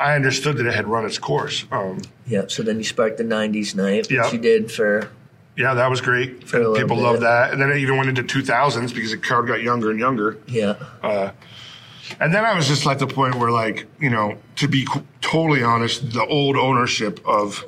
[0.00, 1.64] I understood that it had run its course.
[1.70, 2.46] Um, Yeah.
[2.48, 4.30] So then you sparked the '90s night, which Yeah.
[4.32, 5.10] you did for
[5.58, 6.40] yeah, that was great.
[6.46, 6.90] People bit.
[7.08, 9.90] loved that, and then it even went into two thousands because the crowd got younger
[9.90, 10.38] and younger.
[10.46, 11.30] yeah, uh,
[12.20, 15.04] And then I was just at the point where, like, you know, to be qu-
[15.20, 17.62] totally honest, the old ownership of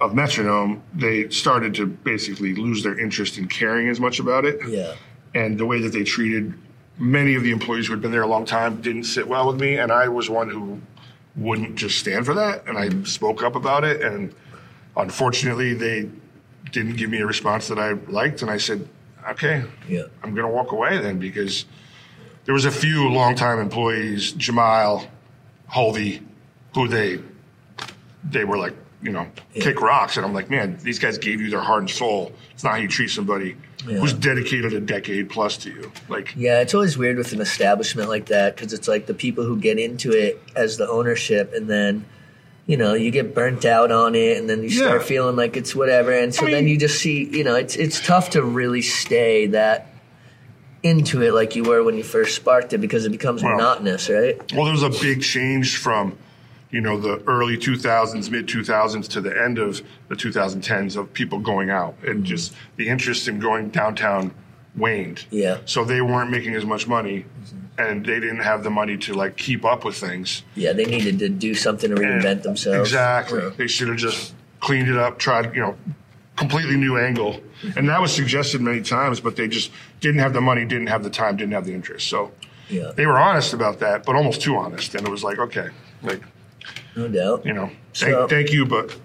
[0.00, 4.58] of Metronome, they started to basically lose their interest in caring as much about it.
[4.68, 4.94] yeah,
[5.34, 6.52] And the way that they treated
[6.98, 9.58] many of the employees who had been there a long time didn't sit well with
[9.60, 9.78] me.
[9.78, 10.80] And I was one who
[11.36, 12.66] wouldn't just stand for that.
[12.66, 14.02] And I spoke up about it.
[14.02, 14.34] And
[14.96, 16.08] unfortunately, they
[16.72, 18.42] didn't give me a response that I liked.
[18.42, 18.88] And I said,
[19.30, 21.64] okay, yeah, I'm going to walk away then because
[22.44, 25.06] there was a few longtime employees, Jamal,
[25.72, 26.22] Hulvey,
[26.74, 27.20] who they
[28.30, 31.50] they were like, you know, kick rocks, and I'm like, man, these guys gave you
[31.50, 32.32] their heart and soul.
[32.52, 33.54] It's not how you treat somebody
[33.86, 33.98] Yeah.
[33.98, 35.92] who's dedicated a decade plus to you.
[36.08, 36.60] Like, yeah.
[36.62, 39.78] It's always weird with an establishment like that because it's like the people who get
[39.78, 42.06] into it as the ownership, and then.
[42.66, 45.06] You know, you get burnt out on it, and then you start Yeah.
[45.06, 48.00] feeling like it's whatever, and so I then you just see, you know, it's it's
[48.04, 49.88] tough to really stay that
[50.82, 54.08] into it like you were when you first sparked it because it becomes Well- monotonous,
[54.08, 54.36] right?
[54.54, 56.14] well, there was a big change from,
[56.70, 61.38] you know, the early 2000s, mid 2000s to the end of the 2010s of people
[61.38, 62.24] going out, and mm-hmm.
[62.24, 64.32] just the interest in going downtown
[64.76, 65.26] waned.
[65.30, 65.58] Yeah.
[65.66, 67.80] So they weren't making as much money, mm-hmm.
[67.80, 70.42] and they didn't have the money to like keep up with things.
[70.54, 72.90] Yeah, they needed to do something to reinvent themselves.
[72.90, 73.48] Exactly.
[73.50, 75.76] They should have just cleaned it up, tried, you know,
[76.36, 77.34] completely new angle.
[77.62, 77.78] Mm-hmm.
[77.78, 81.04] And that was suggested many times, but they just didn't have the money, didn't have
[81.04, 82.08] the time, didn't have the interest.
[82.08, 82.32] So
[82.68, 84.94] Yeah, they were honest about that, but almost too honest.
[84.94, 85.68] And it was like, okay,
[86.02, 86.22] like,
[86.96, 87.44] no doubt.
[87.46, 88.96] you know, thank, So- thank you, but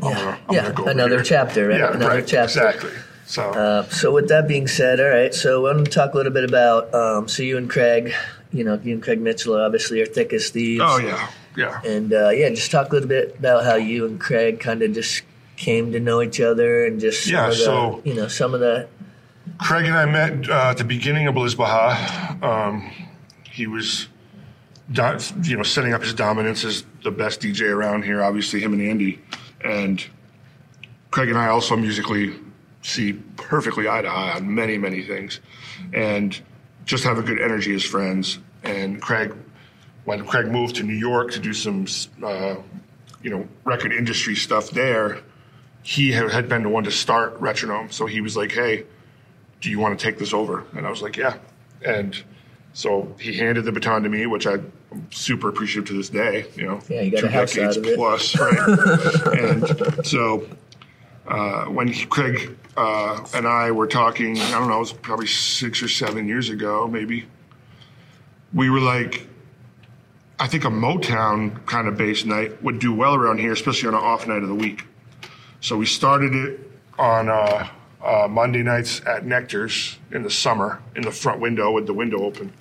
[0.00, 1.24] I'm Yeah, gonna, I'm yeah, gonna go over another here.
[1.24, 1.78] chapter, right?
[1.80, 2.66] Yeah, Another right, chapter.
[2.68, 2.90] Exactly.
[3.26, 5.32] So, Uh, so with that being said, all right.
[5.34, 6.92] So I want to talk a little bit about.
[6.94, 8.12] Um, so you and Craig,
[8.52, 10.82] you know, you and Craig Mitchell obviously are thick as thieves.
[10.84, 11.80] oh yeah, yeah.
[11.84, 14.92] And uh, yeah, just talk a little bit about how you and Craig kind of
[14.92, 15.22] just
[15.56, 18.88] came to know each other and just Yeah, the, so- you know some of the
[19.58, 22.42] Craig and I met uh, at the beginning of Belizbeha.
[22.42, 22.90] Um,
[23.44, 24.08] he was,
[24.90, 28.22] do- you know, setting up his dominance as the best DJ around here.
[28.22, 29.20] Obviously, him and Andy,
[29.64, 30.04] and
[31.10, 32.34] Craig and I also musically
[32.82, 35.40] see perfectly eye to eye on many, many things,
[35.92, 36.40] and
[36.84, 38.38] just have a good energy as friends.
[38.62, 39.34] And Craig,
[40.04, 41.86] when Craig moved to New York to do some,
[42.22, 42.56] uh,
[43.22, 45.20] you know, record industry stuff there,
[45.82, 47.92] he had been the one to start Retronome.
[47.92, 48.84] So he was like, "Hey."
[49.62, 50.64] do you want to take this over?
[50.76, 51.36] And I was like, yeah.
[51.86, 52.20] And
[52.74, 54.70] so he handed the baton to me, which I'm
[55.10, 56.46] super appreciative to this day.
[56.56, 57.96] You know, Yeah, you got two decades out of it.
[57.96, 59.38] plus, right?
[59.38, 60.46] and so
[61.26, 65.82] uh, when Craig uh, and I were talking, I don't know, it was probably six
[65.82, 67.26] or seven years ago, maybe.
[68.52, 69.26] We were like,
[70.38, 73.94] I think a Motown kind of bass night would do well around here, especially on
[73.94, 74.84] an off night of the week.
[75.60, 77.68] So we started it on uh,
[78.02, 82.24] uh, Monday nights at Nectar's in the summer in the front window with the window
[82.24, 82.52] open,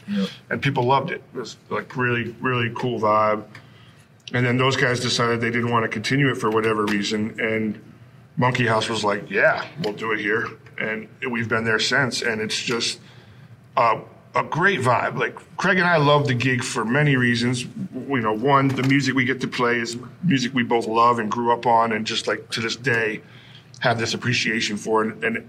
[0.52, 1.24] and people loved it.
[1.34, 3.44] It was like really, really cool vibe.
[4.34, 7.82] And then those guys decided they didn't want to continue it for whatever reason, and
[8.42, 10.48] Monkey House was like, "Yeah, we'll do it here,"
[10.80, 12.24] and we've been there since.
[12.24, 13.00] And it's just
[13.78, 14.00] uh,
[14.36, 15.18] a great vibe.
[15.18, 17.66] Like Craig and I love the gig for many reasons.
[17.94, 21.30] You know, one, the music we get to play is music we both love and
[21.32, 23.22] grew up on, and just like to this day
[23.80, 25.24] have this appreciation for it.
[25.24, 25.48] And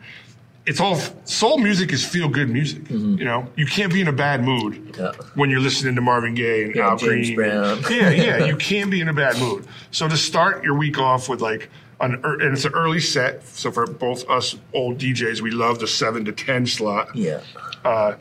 [0.66, 2.88] it's all soul music is feel good music.
[2.90, 5.00] You know, you can't be in a bad mood Mm-hmm.
[5.00, 5.12] Yeah.
[5.34, 7.34] when you're listening to Marvin Gaye and Yeah, Al Green.
[7.34, 7.82] Brown.
[7.90, 9.66] yeah, yeah, you can't be in a bad mood.
[9.92, 13.46] So to start your week off with like an and it's an early set.
[13.46, 17.14] So for both us old DJs, we love the seven to ten slot.
[17.14, 17.40] Yeah.
[17.84, 18.16] Uh,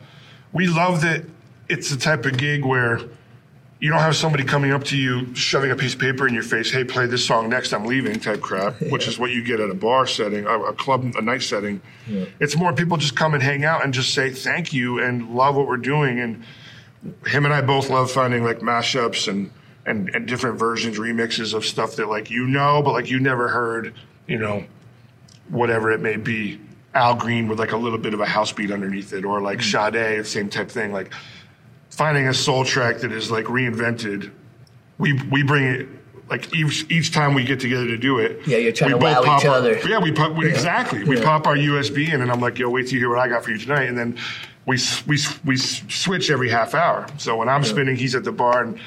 [0.52, 1.24] we love that
[1.68, 3.00] it's the type of gig where
[3.80, 6.42] you don't have somebody coming up to you shoving a piece of paper in your
[6.44, 9.58] face hey play this song next i'm leaving type crap which is what you get
[9.58, 11.80] at a bar setting a, a club a night setting.
[12.38, 15.56] It's more people just come and hang out and just say thank you and love
[15.56, 16.44] what we're doing and
[17.26, 19.50] him and i both love finding like mashups and
[19.84, 23.48] and, and different versions remixes of stuff that like you know but like you never
[23.48, 23.94] heard
[24.26, 24.64] you know
[25.48, 26.60] whatever it may be
[26.94, 29.58] al green with like a little bit of a house beat underneath it or like
[29.58, 29.94] mm-hmm.
[29.94, 31.12] Sade, same type thing like
[31.92, 34.30] finding a soul track that is like reinvented.
[34.98, 35.88] We we bring it
[36.28, 38.46] like each each time we get together to do it.
[38.46, 39.78] Yeah, you're trying we to wow pop each our- other.
[39.86, 41.04] Yeah, we pop we, exactly.
[41.04, 41.24] We Yeah.
[41.24, 43.44] pop our USB in, and I'm like, yo, wait till you hear what I got
[43.44, 44.16] for you tonight, and then
[44.66, 47.06] we we we switch every half hour.
[47.18, 48.78] So when I'm spinning, he's at the bar, and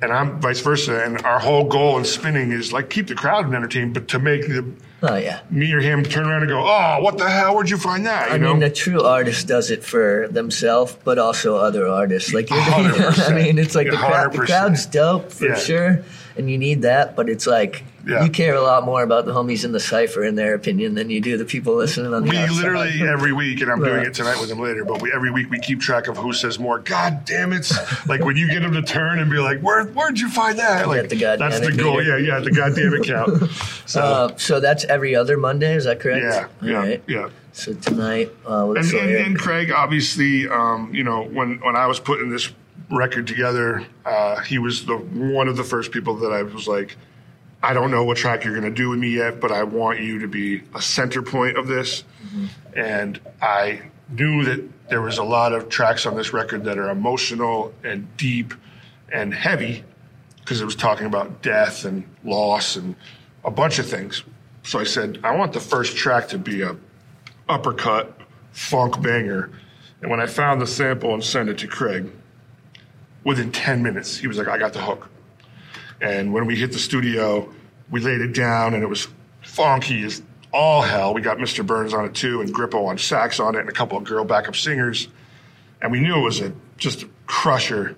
[0.00, 1.02] and I'm vice versa.
[1.04, 4.42] And our whole goal in spinning is like keep the crowd entertained, but to make
[4.48, 4.64] the
[5.00, 5.40] Oh yeah.
[5.48, 7.54] me or him turn around and go, oh, what the hell?
[7.54, 8.28] Where'd you find that?
[8.30, 8.50] You I know?
[8.50, 12.32] mean, the true artist does it for themselves, but also other artists.
[12.34, 12.64] Like, you're, you
[12.98, 15.54] know I mean, it's like the, crowd, the crowd's dope for Yeah.
[15.54, 16.04] sure,
[16.38, 17.16] and you need that.
[17.16, 18.24] But it's like Yeah.
[18.24, 21.10] you care a lot more about the homies in the cipher and their opinion than
[21.10, 22.56] you do the people listening on the We outside.
[22.56, 24.84] literally every week, and I'm doing it tonight with him later.
[24.84, 26.78] But we, every week we keep track of who says more.
[26.78, 27.70] God damn it!
[28.06, 30.88] Like when you get him to turn and be like, "Where, where'd you find that?"
[30.88, 31.98] Like the that's the goal.
[31.98, 32.18] meter.
[32.18, 33.50] Yeah, yeah, the goddamn it count.
[33.88, 36.22] So Uh, so that's every other Monday, is that correct?
[36.22, 37.02] yeah, yeah, All right.
[37.06, 37.28] yeah.
[37.52, 41.98] So tonight, uh, And, and, and Craig, obviously, um, you know, when when I was
[41.98, 42.50] putting this
[42.90, 46.96] record together, uh, he was the one of the first people that I was like,
[47.62, 50.00] I don't know what track you're going to do with me yet, but I want
[50.00, 52.04] you to be a center point of this.
[52.74, 56.88] And I knew that there was a lot of tracks on this record that are
[56.90, 58.54] emotional and deep
[59.12, 59.84] and heavy
[60.40, 62.94] because it was talking about death and loss and
[63.44, 64.22] a bunch of things.
[64.62, 66.76] So I said, I want the first track to be a
[67.48, 68.18] uppercut
[68.52, 69.50] funk banger.
[70.00, 72.10] And when I found the sample and sent it to Craig,
[73.24, 75.08] within 10 minutes, he was like, I got the hook.
[76.00, 77.52] And when we hit the studio,
[77.90, 79.08] we laid it down and it was
[79.42, 81.14] funky as all hell.
[81.14, 81.66] We got Mr.
[81.66, 84.24] Burns on it too and Grippo on sax on it and a couple of girl
[84.24, 85.08] backup singers.
[85.82, 87.96] And we knew it was a just a crusher.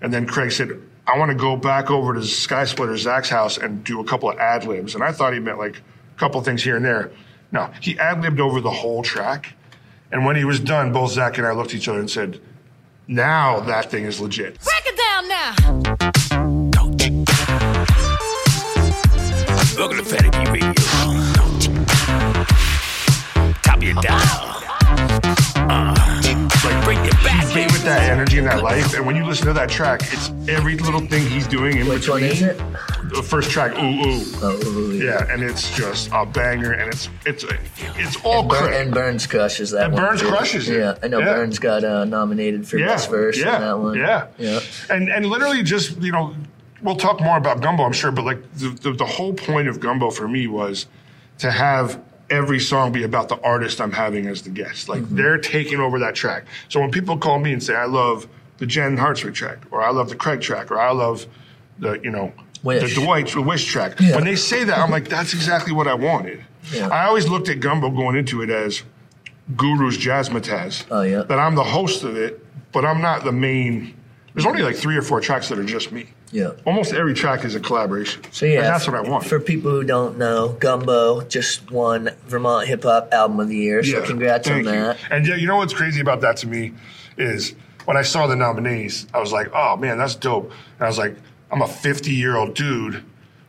[0.00, 3.56] And then Craig said, I want to go back over to Sky Splitter Zach's house
[3.56, 4.94] and do a couple of ad libs.
[4.94, 7.10] And I thought he meant like a couple of things here and there.
[7.50, 9.54] No, he ad libbed over the whole track.
[10.12, 12.40] And when he was done, both Zach and I looked at each other and said,
[13.10, 14.58] Now that thing is legit.
[14.62, 15.54] Break it down now.
[19.78, 20.74] Welcome to Fattie B Radio.
[23.62, 24.62] Top of your dial.
[26.64, 28.94] Like, Bring you back, he gave it that energy and that life.
[28.94, 32.10] And when you listen to that track, it's every little thing he's doing in Which
[32.10, 32.60] one is it?
[33.14, 34.22] The first track, ooh ooh.
[34.42, 35.04] Oh, ooh, yeah.
[35.26, 37.44] Yeah, and it's just a banger, and it's it's
[37.96, 38.74] it's all Burn, Craig.
[38.86, 40.02] and Burns crushes that And one.
[40.02, 40.28] Burns too.
[40.28, 40.78] crushes it.
[40.78, 41.34] Yeah, I know Yeah.
[41.34, 43.98] Burns got uh, nominated for best verse yeah, on that one.
[43.98, 44.60] Yeah, yeah.
[44.90, 46.34] And and literally just you know,
[46.82, 49.80] we'll talk more about Gumbo, I'm sure, but like the, the the whole point of
[49.80, 50.86] Gumbo for me was
[51.38, 54.88] to have every song be about the artist I'm having as the guest.
[54.88, 55.16] Like Mm-hmm.
[55.16, 56.44] they're taking over that track.
[56.68, 59.90] So when people call me and say I love the Jen Hartswick track, or I
[59.90, 61.26] love the Craig track, or I love
[61.78, 62.94] the you know Wish.
[62.94, 64.00] the Dwight the Wish track.
[64.00, 64.16] Yeah.
[64.16, 66.44] When they say that, I'm like, that's exactly what I wanted.
[66.72, 66.88] Yeah.
[66.88, 68.82] I always looked at Gumbo going into it as
[69.56, 70.86] Guru's Jazzmatazz.
[70.90, 71.22] Oh, yeah.
[71.22, 73.94] That I'm the host of it, but I'm not the main.
[74.34, 76.08] There's only like three or four tracks that are just me.
[76.30, 76.52] Yeah.
[76.66, 78.22] Almost every track is a collaboration.
[78.32, 79.24] So yeah, And that's what I want.
[79.24, 83.82] For people who don't know, Gumbo just won Vermont Hip Hop Album of the Year.
[83.82, 84.72] So congrats on thank you.
[84.72, 84.98] that.
[85.10, 86.74] And yeah, you know what's crazy about that to me
[87.16, 87.54] is
[87.86, 90.52] when I saw the nominees, I was like, oh man, that's dope.
[90.76, 91.16] And I was like,
[91.50, 93.02] I'm a 50 year old dude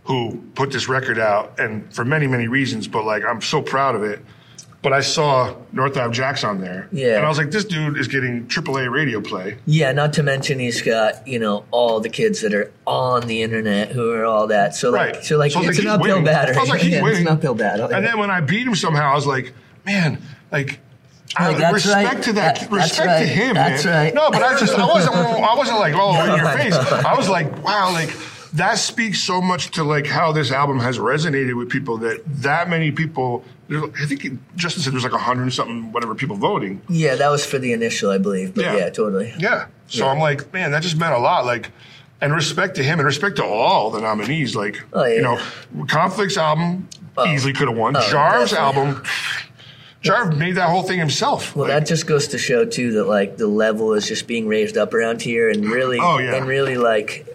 [0.05, 3.95] who put this record out, and for many, many reasons, but like I'm so proud
[3.95, 4.19] of it.
[4.81, 7.17] But I saw North Ave Jax on there, Yeah.
[7.17, 9.57] and I was like, this dude is getting AAA radio play.
[9.65, 13.43] Yeah, not to mention he's got you know all the kids that are on the
[13.43, 14.75] internet who are all that.
[14.75, 15.23] So like, Right.
[15.25, 16.23] so like So it's like, an uphill winning.
[16.23, 16.55] battle.
[16.57, 17.87] I was like, he's yeah, it's an uphill battle.
[17.93, 19.53] And then when I beat him somehow, I was like,
[19.85, 20.79] man, like.
[21.37, 22.23] I, Like, that's respect right.
[22.23, 24.05] to that, That- respect to him, That's man.
[24.05, 24.13] right.
[24.13, 25.15] No, but I just, I wasn't,
[25.51, 26.73] I wasn't like, oh, in your face.
[26.73, 28.11] I was like, wow, like
[28.53, 32.67] that speaks so much to like how this album has resonated with people that that
[32.69, 33.43] many people.
[33.71, 36.81] I think Justin said there's like a hundred and something, whatever people voting.
[36.89, 38.55] yeah, that was for the initial, I believe.
[38.55, 38.77] But Yeah.
[38.77, 39.31] yeah, totally.
[39.37, 39.67] Yeah.
[39.85, 40.11] So Yeah.
[40.11, 41.45] I'm like, man, that just meant a lot.
[41.45, 41.69] Like,
[42.21, 44.55] and respect to him and respect to all the nominees.
[44.55, 45.13] Like, Oh, yeah.
[45.13, 45.39] you know,
[45.85, 47.27] Konflik's album oh.
[47.27, 47.95] easily could have won.
[47.95, 48.57] Oh, definitely.
[48.57, 49.03] album,
[50.03, 51.55] Jarv made that whole thing himself.
[51.55, 54.47] Well, Like, that just goes to show too that like the level is just being
[54.47, 56.35] raised up around here, and really, Oh, yeah.
[56.35, 57.25] and really like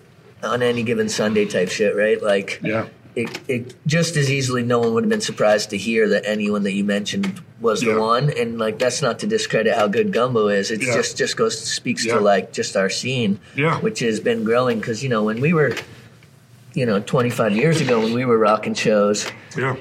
[0.43, 2.23] on any given Sunday type shit, right?
[2.23, 2.87] Like, Yeah.
[3.15, 6.63] it, it just as easily no one would have been surprised to hear that anyone
[6.65, 7.95] that you mentioned was Yeah.
[7.95, 10.95] the one and like that's not to discredit how good gumbo is it Yeah.
[10.97, 13.79] just just goes speaks to like just our scene Yeah.
[13.79, 15.75] which has been growing because you know when we were
[16.75, 19.77] you know 25 years ago when we were rocking shows Yeah.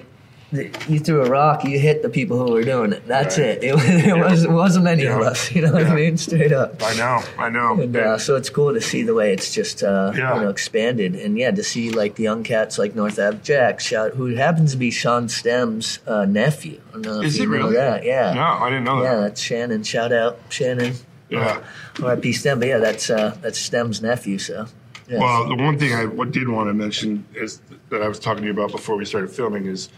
[0.88, 3.08] You threw a rock, you hit the people who were doing it.
[3.08, 3.48] That's Right.
[3.48, 3.64] it.
[3.64, 5.52] It, it, was, it wasn't many of us.
[5.52, 6.16] You know what I mean?
[6.18, 6.82] Straight up.
[6.84, 7.22] I know.
[7.40, 7.82] I know.
[7.82, 10.36] And uh, so it's cool to see the way it's just uh, Yeah.
[10.36, 13.86] you know expanded, and yeah, to see like the young cats like North Ave Jax,
[13.86, 16.80] shout, who happens to be Sean Stem's uh, nephew.
[16.90, 17.76] I don't know if Is you it know really?
[17.76, 18.04] that.
[18.06, 19.06] Yeah, no, I didn't know that.
[19.06, 19.22] yeah, that.
[19.22, 19.84] that's Shannon.
[19.84, 20.94] Shout out Shannon.
[21.30, 21.64] Yeah.
[22.02, 22.32] R.I.P.
[22.34, 22.60] Stem.
[22.60, 24.38] But yeah, that's uh, that's Stem's nephew.
[24.38, 24.68] So
[25.10, 25.18] yeah.
[25.18, 28.42] Well, the one thing I what did want to mention is that I was talking
[28.44, 29.90] to you about before we started filming is,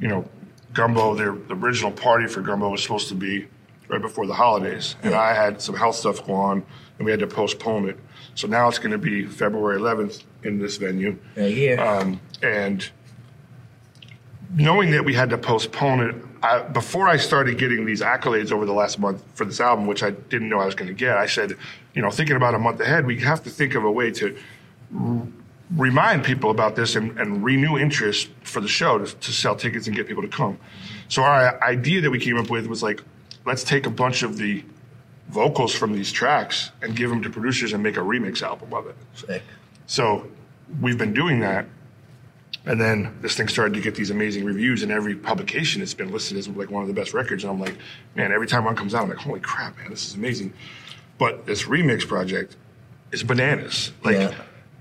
[0.00, 0.28] you know,
[0.72, 1.14] Gumbo.
[1.14, 3.46] Their the original party for Gumbo was supposed to be
[3.88, 6.64] right before the holidays, and I had some health stuff go on,
[6.98, 7.98] and we had to postpone it.
[8.34, 11.80] So now it's going to be February 11th in this venue, right here.
[11.80, 12.88] um, and
[14.54, 16.14] knowing that we had to postpone it.
[16.42, 20.02] I, before I started getting these accolades over the last month for this album, which
[20.02, 21.56] I didn't know I was going to get, I said,
[21.94, 24.36] you know, thinking about a month ahead, we have to think of a way to
[25.74, 29.86] remind people about this and, and renew interest for the show to, to sell tickets
[29.86, 30.58] and get people to come.
[31.08, 33.02] So our idea that we came up with was like,
[33.44, 34.64] let's take a bunch of the
[35.28, 38.86] vocals from these tracks and give them to producers and make a remix album of
[38.86, 38.96] it.
[39.14, 39.42] Sick.
[39.86, 40.28] So
[40.80, 41.66] we've been doing that.
[42.64, 46.10] And then this thing started to get these amazing reviews, and every publication it's been
[46.10, 47.44] listed as like one of the best records.
[47.44, 47.76] And I'm like,
[48.16, 50.52] man, every time one comes out, I'm like, holy crap, man, this is amazing.
[51.16, 52.56] But this remix project
[53.12, 53.92] is bananas.
[54.02, 54.34] Like, Yeah.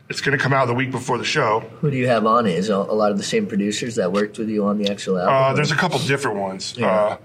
[0.10, 1.62] It's going to come out the week before the show.
[1.82, 2.58] Who do you have on it?
[2.58, 5.18] Is it a lot of the same producers that worked with you on the actual
[5.18, 5.34] album?
[5.34, 6.76] Uh, there's a couple different ones.
[6.78, 6.88] Yeah.
[6.88, 7.18] Uh,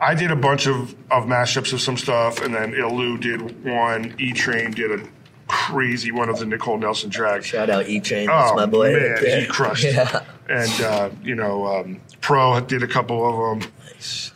[0.00, 4.14] I did a bunch of, of mashups of some stuff, and then Ilu did one.
[4.18, 5.04] E Train did a
[5.46, 7.46] crazy one of the Nicole Nelson tracks.
[7.46, 8.26] Shout out E Train.
[8.26, 8.92] That's Oh my boy.
[8.92, 9.40] man, right there.
[9.40, 9.84] he crushed.
[9.84, 10.24] Yeah.
[10.48, 13.70] And uh, you know, um, Pro did a couple of them,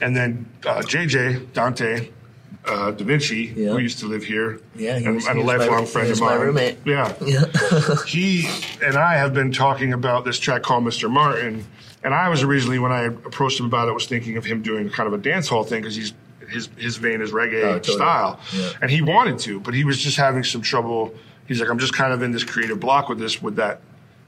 [0.01, 2.11] and then uh, JJ Dante
[2.69, 3.71] uh, Da Vinci, Yeah.
[3.71, 5.87] who used to live here, Yeah, he and, was- and he a my- lifelong he
[5.87, 6.41] friend of my mine.
[6.41, 6.79] roommate.
[6.85, 7.45] Yeah, Yeah.
[8.07, 8.49] he
[8.85, 11.11] and I have been talking about this track called Mr.
[11.11, 11.65] Martin,
[12.05, 14.89] and I was originally when I approached him about it was thinking of him doing
[14.91, 16.13] kind of a dance hall thing because he's
[16.49, 17.97] his his vein is reggae Oh, totally.
[17.97, 18.71] style, Yeah.
[18.81, 21.15] and he wanted to, but he was just having some trouble.
[21.47, 23.81] He's like, I'm just kind of in this creative block with this with that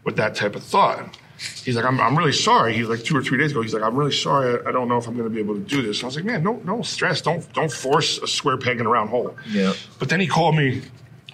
[0.05, 1.17] with that type of thought.
[1.65, 2.75] He's like, I'm, I'm really sorry.
[2.75, 3.63] He's like two or three days ago.
[3.63, 4.59] He's like, I'm really sorry.
[4.65, 5.99] I, I don't know if I'm going to be able to do this.
[5.99, 7.23] And I was like, man, no, no stress.
[7.23, 9.37] Don't don't force a square peg in a round hole.
[9.49, 9.73] Yeah.
[9.99, 10.83] But then he called me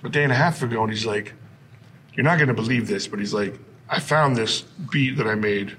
[0.04, 1.32] a day and a half ago, and he's like,
[2.14, 5.34] you're not going to believe this, but he's like, I found this beat that I
[5.34, 5.76] made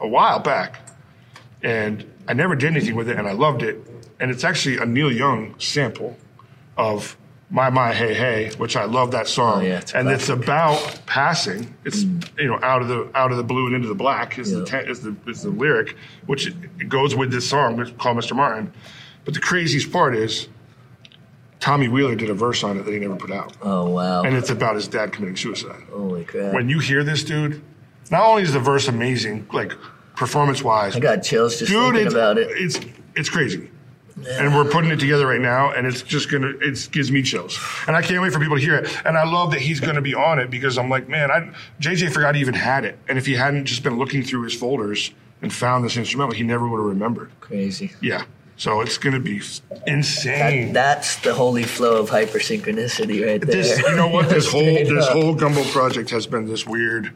[0.00, 0.88] a while back,
[1.62, 3.78] and I never did anything with it, and I loved it.
[4.20, 6.16] And it's actually a Neil Young sample
[6.76, 7.16] of
[7.50, 9.62] My My Hey Hey, which I love that song.
[9.62, 11.74] Oh, yeah, it's and it's about passing.
[11.84, 12.02] It's
[12.38, 14.60] you know out of the out of the blue and into the black is the
[14.60, 14.82] Yeah.
[14.82, 16.52] te- is the is the lyric, which
[16.88, 18.34] goes with this song called Mr.
[18.34, 18.72] Martin.
[19.24, 20.48] But the craziest part is.
[21.60, 24.22] Tommy Wheeler did a verse on it that he never put out Oh wow.
[24.22, 25.82] and it's about his dad committing suicide.
[25.90, 26.52] Holy crap.
[26.52, 27.62] When you hear this dude,
[28.10, 29.72] not only is the verse amazing, like
[30.14, 32.48] performance wise, I got chills just dude, thinking about it.
[32.50, 32.78] it's
[33.16, 33.70] it's crazy.
[34.16, 37.58] And we're putting it together right now, and it's just gonna it gives me chills,
[37.88, 38.88] and I can't wait for people to hear it.
[39.04, 41.50] And I love that he's gonna be on it because I'm like, man, I
[41.80, 44.54] JJ forgot he even had it, and if he hadn't just been looking through his
[44.54, 45.10] folders
[45.42, 47.32] and found this instrumental, he never would have remembered.
[47.40, 47.90] Crazy.
[48.00, 48.24] Yeah,
[48.56, 50.72] so it's gonna be That, insane.
[50.72, 53.50] that's the holy flow of hypersynchronicity right there.
[53.62, 55.12] this you know what this whole this up.
[55.12, 57.10] whole gumbo project has been this weird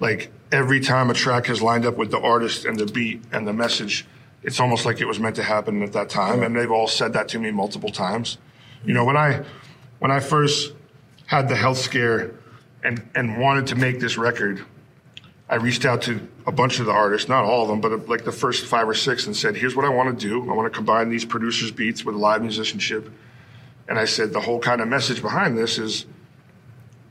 [0.00, 3.46] like every time a track has lined up with the artist and the beat and
[3.46, 4.04] the message
[4.46, 7.12] it's almost like it was meant to happen at that time and they've all said
[7.12, 8.38] that to me multiple times
[8.84, 9.44] you know when i
[9.98, 10.72] when i first
[11.26, 12.32] had the health scare
[12.82, 14.64] and and wanted to make this record
[15.48, 17.98] I reached out to a bunch of the artists, not all of them, but uh,
[18.08, 20.42] like the first five or six, and said, "Here's what I want to do.
[20.50, 23.08] I want to combine these producers' beats with live musicianship."
[23.88, 26.06] And I said, the whole kind of message behind this is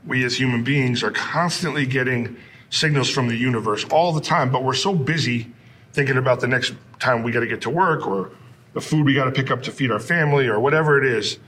[0.06, 2.36] we as human beings are constantly getting
[2.70, 5.52] signals from the universe all the time, but we're so busy
[5.96, 8.30] thinking about the next time we got to get to work or
[8.74, 11.38] the food we got to pick up to feed our family or whatever it is.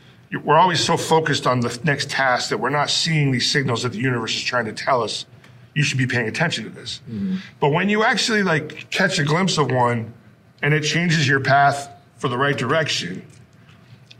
[0.42, 3.92] We're always so focused on the next task that we're not seeing these signals that
[3.92, 5.26] the universe is trying to tell us.
[5.74, 7.02] You should be paying attention to this.
[7.08, 7.36] Mm-hmm.
[7.60, 10.14] But when you actually like catch a glimpse of one
[10.62, 13.24] and it changes your path for the right direction,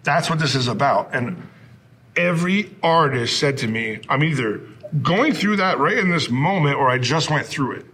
[0.05, 1.15] that's what this is about.
[1.15, 1.43] And
[2.17, 4.61] every artist said to me, I'm either
[5.03, 7.87] going through that right in this moment or I just went through it.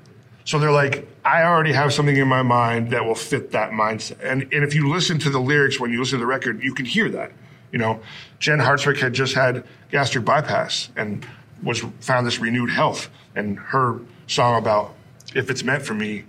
[0.44, 4.22] So they're like, I already have something in my mind that will fit that mindset.
[4.22, 6.74] And, and if you listen to the lyrics when you listen to the record, you
[6.74, 7.32] can hear that.
[7.72, 8.00] You know,
[8.38, 11.26] Jen Hartswick had just had gastric bypass and
[11.62, 13.08] was found this renewed health.
[13.34, 14.94] And her song about
[15.34, 16.24] if it's meant for me,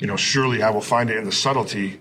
[0.00, 2.00] you know, surely I will find it in the subtlety.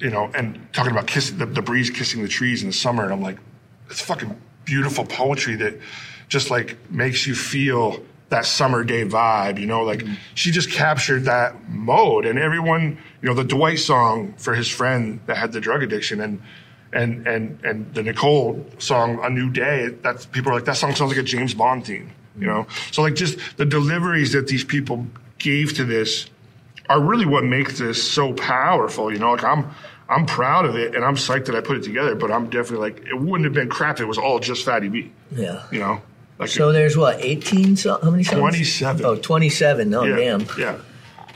[0.00, 3.02] You know, and talking about kissing the, the breeze kissing the trees in the summer,
[3.02, 3.38] and I'm like,
[3.90, 5.78] it's fucking beautiful poetry that
[6.28, 10.14] just like makes you feel that summer day vibe, you know, like mm-hmm.
[10.34, 15.20] she just captured that mode and everyone, you know, the Dwight song for his friend
[15.26, 16.42] that had the drug addiction and
[16.92, 20.94] and and and the Nicole song A New Day, that's people are like that song
[20.94, 22.64] sounds like a James Bond theme, you know.
[22.64, 22.92] Mm-hmm.
[22.92, 25.06] So like just the deliveries that these people
[25.38, 26.28] gave to this
[26.88, 29.32] are really what makes this so powerful, you know.
[29.32, 29.70] Like I'm
[30.08, 32.90] I'm proud of it and I'm psyched that I put it together, but I'm definitely
[32.90, 35.12] like it wouldn't have been crap if it was all just Fattie B.
[35.30, 35.62] Yeah.
[35.70, 36.02] You know?
[36.38, 38.02] Like So there's what, 18 songs?
[38.04, 38.38] How many songs?
[38.38, 39.04] 27.
[39.04, 39.94] Oh, 27.
[39.94, 40.40] Oh, yeah, damn.
[40.58, 40.78] Yeah.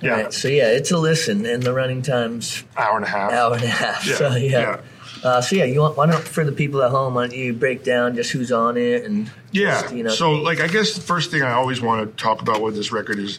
[0.00, 0.10] Yeah.
[0.10, 3.32] Right, so yeah, it's a listen, and the running time's Hour and a half.
[3.32, 4.04] hour and a half.
[4.04, 4.60] Yeah, So yeah.
[4.60, 4.80] yeah.
[5.22, 7.52] Uh, so yeah, you want why don't for the people at home, why don't you
[7.52, 9.80] break down just who's on it and Yeah.
[9.82, 12.42] just, you know, So, like, I guess the first thing I always want to talk
[12.42, 13.38] about with this record is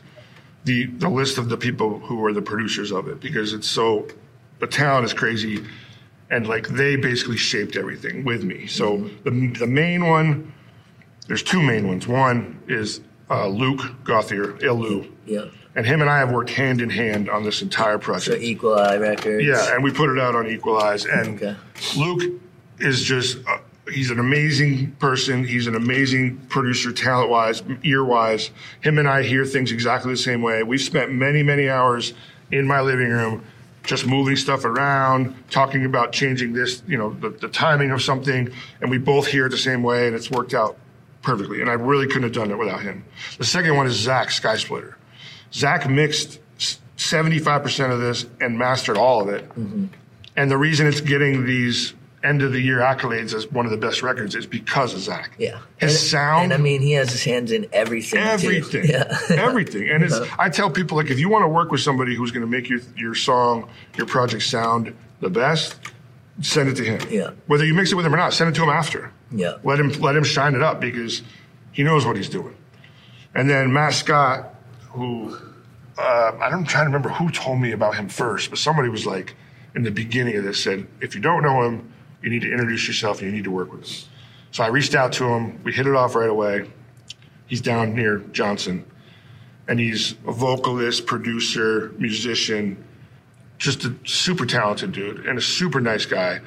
[0.64, 4.07] the the list of the people who were the producers of it because it's so
[4.59, 5.66] the talent is crazy,
[6.32, 8.68] and like they basically shaped everything with me.
[8.68, 10.53] So the the main one,
[11.28, 12.07] there's two main ones.
[12.07, 15.09] One is uh, Luke Gothier, Ilu.
[15.26, 15.45] Yeah.
[15.76, 18.43] and him and I have worked hand in hand on this entire So project.
[18.43, 19.45] Equal Eyes Records.
[19.45, 21.05] Yeah, and we put it out on Equal Eyes.
[21.05, 21.55] And Okay.
[21.97, 22.41] Luke
[22.80, 23.57] is just, uh,
[23.89, 25.43] he's an amazing person.
[25.45, 28.51] He's an amazing producer, talent wise, ear wise.
[28.82, 30.63] Him and I hear things exactly the same way.
[30.63, 32.13] We've spent many, many hours
[32.51, 33.43] in my living room
[33.84, 38.49] just moving stuff around, talking about changing this, you know, the, the timing of something.
[38.82, 40.78] And we both hear it the same way, and it's worked out
[41.24, 41.61] perfectly.
[41.61, 43.03] And I really couldn't have done it without him.
[43.39, 44.97] The second one is Zach Sky Splitter.
[45.51, 46.39] Zach mixed
[46.97, 49.47] 75% of this and mastered all of it.
[49.49, 49.86] Mm-hmm.
[50.36, 51.93] And the reason it's getting these
[52.24, 55.32] end of the year accolades as one of the best records is because of Zach.
[55.38, 55.59] Yeah.
[55.78, 56.43] His and, sound.
[56.45, 58.19] And I mean, he has his hands in everything.
[58.19, 58.26] too.
[58.26, 59.17] Everything, Yeah.
[59.30, 60.13] everything, and it's.
[60.13, 60.36] Uh-huh.
[60.39, 62.69] I tell people like if you want to work with somebody who's going to make
[62.69, 65.76] your your song, your project sound the best,
[66.41, 67.01] send it to him.
[67.09, 67.31] Yeah.
[67.47, 69.11] Whether you mix it with him or not, send it to him after.
[69.31, 69.57] Yeah.
[69.63, 71.21] Let him let him shine it up because
[71.71, 72.55] he knows what he's doing.
[73.36, 74.55] And then Matt Scott,
[74.91, 75.38] who
[75.97, 78.89] uh, I don't I'm trying to remember who told me about him first, but somebody
[78.89, 79.36] was like
[79.75, 82.88] in the beginning of this said, if you don't know him, you need to introduce
[82.88, 84.09] yourself and you need to work with him.
[84.51, 85.61] So I reached out to him.
[85.63, 86.69] We hit it off right away.
[87.47, 88.86] He's down near Johnson,
[89.67, 92.84] and he's a vocalist, producer, musician,
[93.64, 96.41] just a super talented dude and a super nice guy.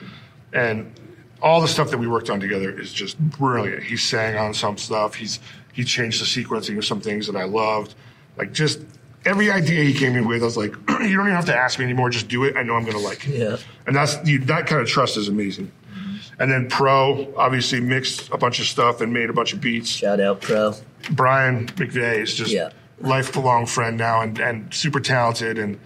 [0.52, 0.92] And
[1.40, 3.82] all the stuff that we worked on together is just brilliant.
[3.84, 5.14] He sang on some stuff.
[5.14, 5.40] He's
[5.72, 7.94] he changed the sequencing of some things that I loved.
[8.36, 8.80] Like just
[9.24, 11.78] every idea he came in with, I was like, you don't even have to ask
[11.78, 12.10] me anymore.
[12.10, 12.54] Just do it.
[12.56, 13.38] I know I'm going to like it.
[13.38, 13.56] Yeah.
[13.86, 15.72] And that's you, that kind of trust is amazing.
[16.38, 19.88] And then Pro obviously mixed a bunch of stuff and made a bunch of beats.
[19.88, 20.74] Shout out Pro.
[21.12, 22.70] Brian McVeigh is just Yeah.
[23.00, 25.78] lifelong friend now and, and super talented and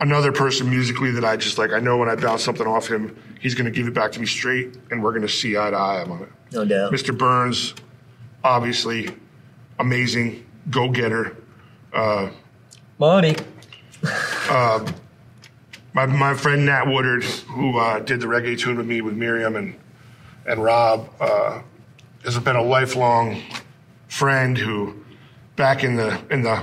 [0.00, 1.72] another person musically that I just like.
[1.72, 4.20] I know when I bounce something off him, he's going to give it back to
[4.20, 6.28] me straight, and we're going to see eye to eye on it.
[6.52, 6.92] No doubt.
[6.92, 7.16] Mr.
[7.16, 7.74] Burns,
[8.42, 9.14] obviously
[9.78, 11.36] amazing, go getter.
[12.98, 13.36] Money.
[15.92, 19.56] My, my friend Nat Woodard, who uh, did the reggae tune with me with Miriam
[19.56, 19.74] and
[20.46, 21.62] and Rob, uh,
[22.24, 23.42] has been a lifelong
[24.08, 25.04] friend who,
[25.56, 26.62] back in the in the,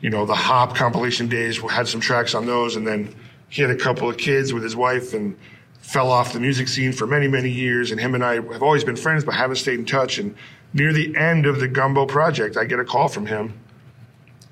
[0.00, 3.14] you know, the Hop compilation days, had some tracks on those, and then
[3.48, 5.36] he had a couple of kids with his wife and
[5.80, 7.90] fell off the music scene for many many years.
[7.90, 10.18] And him and I have always been friends, but haven't stayed in touch.
[10.18, 10.34] And
[10.72, 13.58] near the end of the Gumbo project, I get a call from him,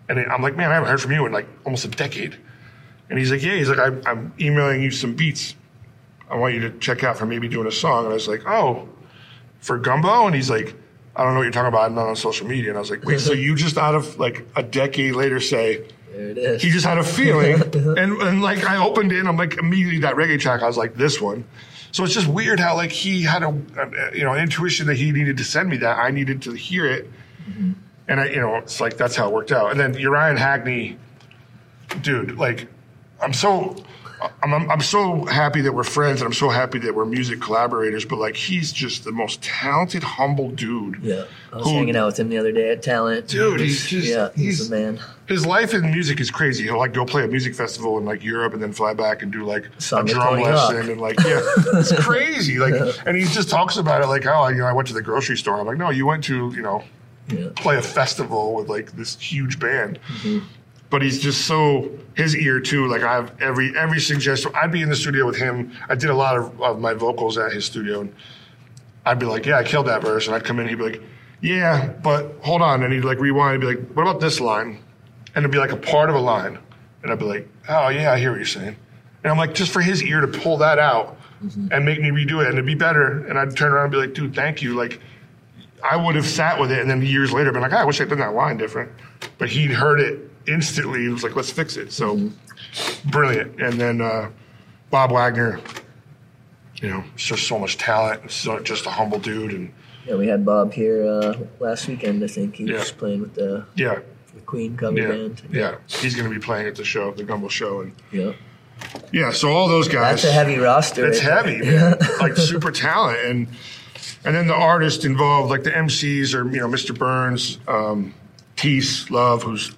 [0.08, 2.36] and I'm like, man, I haven't heard from you in like almost a decade.
[3.08, 3.54] And he's like, yeah.
[3.54, 5.54] He's like, I, I'm emailing you some beats.
[6.28, 8.04] I want you to check out for maybe doing a song.
[8.04, 8.88] And I was like, oh,
[9.60, 10.26] for Gumbo?
[10.26, 10.74] And he's like,
[11.16, 11.86] I don't know what you're talking about.
[11.86, 12.68] I'm not on social media.
[12.70, 15.82] And I was like, wait, so you just out of like a decade later say,
[16.12, 16.62] There it is.
[16.62, 17.62] he just had a feeling.
[17.76, 17.94] Uh-huh.
[17.94, 20.76] and, and like I opened it and I'm like, immediately that reggae track, I was
[20.76, 21.44] like, this one.
[21.92, 25.10] So it's just weird how like he had a, a you know, intuition that he
[25.12, 25.98] needed to send me that.
[25.98, 27.10] I needed to hear it.
[27.48, 27.72] Mm-hmm.
[28.08, 29.70] And I, you know, it's like, that's how it worked out.
[29.70, 30.96] And then Uriah Hackney,
[32.02, 32.68] dude, like,
[33.20, 33.76] I'm so,
[34.42, 37.40] I'm, I'm, I'm so happy that we're friends and I'm so happy that we're music
[37.40, 40.98] collaborators, but like, he's just the most talented, humble dude.
[41.02, 41.24] yeah.
[41.52, 43.28] I was Who- hanging out with him the other day at Talent.
[43.28, 45.00] Dude, He he's was- just- yeah, he's, he's- the man.
[45.26, 46.62] His life in music is crazy.
[46.64, 49.32] He'll like go play a music festival in like Europe and then fly back and
[49.32, 50.88] do like Song a drum lesson Hawk.
[50.88, 51.40] and like yeah,
[51.74, 52.58] it's crazy.
[52.58, 52.74] Like,
[53.06, 55.36] and he just talks about it like, oh, you know, I went to the grocery
[55.36, 55.58] store.
[55.58, 56.84] I'm like, no, you went to you know
[57.28, 57.48] Yeah.
[57.56, 59.98] play a festival with like this huge band.
[60.22, 60.46] Mm-hmm.
[60.88, 62.86] But he's just so his ear too.
[62.86, 64.52] Like I have every every suggestion.
[64.54, 65.72] I'd be in the studio with him.
[65.88, 68.14] I did a lot of, of my vocals at his studio, and
[69.04, 70.68] I'd be like, "Yeah, I killed that verse," and I'd come in.
[70.68, 71.02] He'd be like,
[71.40, 73.54] "Yeah, but hold on," and he'd like rewind.
[73.54, 74.78] and be like, "What about this line?"
[75.34, 76.58] and it'd be like a part of a line,
[77.02, 78.76] and I'd be like, "Oh yeah, I hear what you're saying,"
[79.22, 81.18] and I'm like, just for his ear to pull that out
[81.70, 83.98] and make me redo it and it'd be better, and I'd turn around and be
[83.98, 85.00] like, "Dude, thank you," like.
[85.84, 88.00] I would have sat with it and then years later been like, "Ah, I wish
[88.00, 88.90] I'd done that line different.
[89.36, 91.08] But he'd heard it instantly.
[91.08, 91.92] Was like, let's fix it.
[91.92, 92.30] So
[93.06, 93.60] brilliant.
[93.60, 94.30] And then uh,
[94.90, 95.60] Bob Wagner,
[96.76, 98.30] you know, it's just so much talent.
[98.30, 99.52] So just a humble dude.
[99.52, 99.72] And
[100.06, 102.22] Yeah, we had Bob here uh, last weekend.
[102.22, 102.96] I think he was Yeah.
[102.98, 104.00] playing with the, yeah,
[104.34, 105.42] the Queen cover yeah, band.
[105.50, 105.74] yeah.
[105.88, 107.80] He's going to be playing at the show, the Gumbo show.
[107.80, 108.32] And yeah.
[109.12, 110.22] yeah, so all those guys.
[110.22, 111.06] That's a heavy roster.
[111.06, 111.96] It's right heavy, man.
[112.20, 113.48] like super talent, and
[114.24, 116.96] and then the artists involved, like the MCs or you know Mr.
[116.96, 118.12] Burns, um,
[118.56, 119.74] Tease Love, who's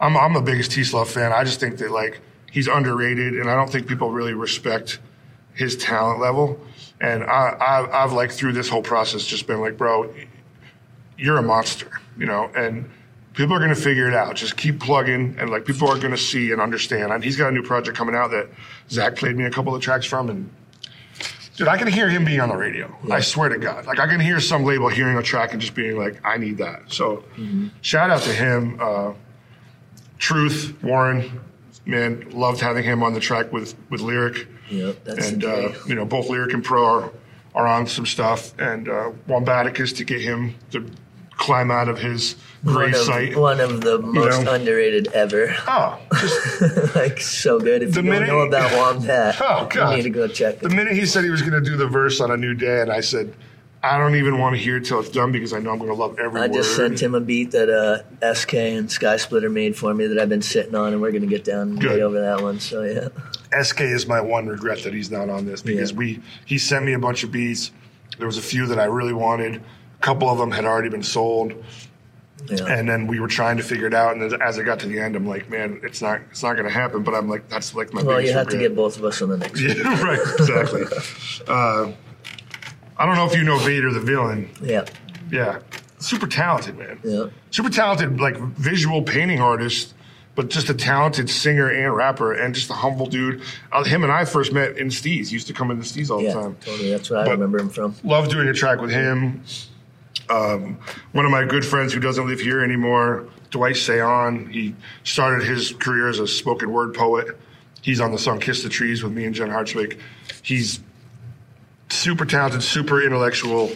[0.00, 1.32] I'm I'm the biggest Love fan.
[1.32, 2.20] I just think that like
[2.50, 4.98] he's underrated, and I don't think people really respect
[5.54, 6.60] his talent level.
[7.00, 10.12] And I, I I've like through this whole process just been like, bro,
[11.18, 12.90] you're a monster, you know, and
[13.34, 14.34] people are going to figure it out.
[14.36, 17.12] Just keep plugging, and like people are going to see and understand.
[17.12, 18.48] And he's got a new project coming out that
[18.90, 20.50] Zach played me a couple of tracks from, and
[21.56, 22.94] dude, I can hear him being on the radio.
[23.10, 25.74] I swear to God, like I can hear some label hearing a track and just
[25.74, 26.92] being like, I need that.
[26.92, 27.24] So,
[27.82, 28.78] shout out to him.
[28.80, 29.12] Uh,
[30.18, 31.40] Truth Warren,
[31.84, 35.94] man, loved having him on the track with with Lyric Yep, that's and uh, you
[35.94, 37.12] know both Lyric and Pro are,
[37.54, 40.84] are on some stuff, and uh, Wombaticus to get him to
[41.36, 43.32] climb out of his grave one, site.
[43.34, 44.54] of, one of the most know.
[44.54, 45.54] underrated ever.
[45.68, 47.82] Oh, just like so good.
[47.82, 49.90] If The you minute- don't know about Wombat, Oh, God.
[49.90, 50.72] you need to go check the it.
[50.72, 52.90] minute he said he was going to do the verse on a new day, and
[52.90, 53.34] I said,
[53.82, 55.90] I don't even want to hear it till it's done because I know I'm going
[55.90, 56.54] to love every I word.
[56.54, 60.18] just sent him a beat that uh, SK and Sky Splitter made for me that
[60.18, 62.00] I've been sitting on, and we're gonna get down and Good.
[62.00, 62.58] over that one.
[62.58, 63.08] So yeah,
[63.62, 65.98] SK is my one regret that he's not on this because Yeah.
[65.98, 67.70] we he sent me a bunch of beats.
[68.18, 69.56] There was a few that I really wanted.
[69.56, 71.52] A couple of them had already been sold.
[72.50, 72.64] yeah.
[72.66, 74.12] and then we were trying to figure it out.
[74.16, 76.52] And then as I got to the end, I'm like, man, it's not, it's not
[76.52, 77.02] going to happen.
[77.02, 79.30] But I'm like, that's like my well, you have to get both of us on
[79.30, 79.60] the next.
[79.62, 80.82] Yeah, right, exactly.
[81.48, 81.92] uh,
[82.98, 84.50] I don't know if you know Vader the villain.
[84.62, 84.84] Yeah,
[85.30, 85.58] Yeah,
[85.98, 86.98] super talented man.
[87.04, 87.26] yeah.
[87.50, 89.92] Super talented, like visual painting artist,
[90.34, 93.42] but just a talented singer and rapper, and just a humble dude.
[93.72, 95.28] Uh, him and I first met in Steez.
[95.28, 96.56] He used to come into Steez all Yeah, the time.
[96.64, 96.90] totally.
[96.90, 97.94] That's I But- remember him from.
[98.04, 99.42] love doing a track with him.
[100.28, 100.78] Um,
[101.12, 104.74] one of my good friends who doesn't live here anymore, Dwight Sayon, he
[105.04, 107.38] started his career as a spoken word poet.
[107.80, 109.98] He's on the song Kiss the Trees with me and Jen Hartswick.
[110.42, 110.80] He's
[111.88, 113.70] super talented, super intellectual,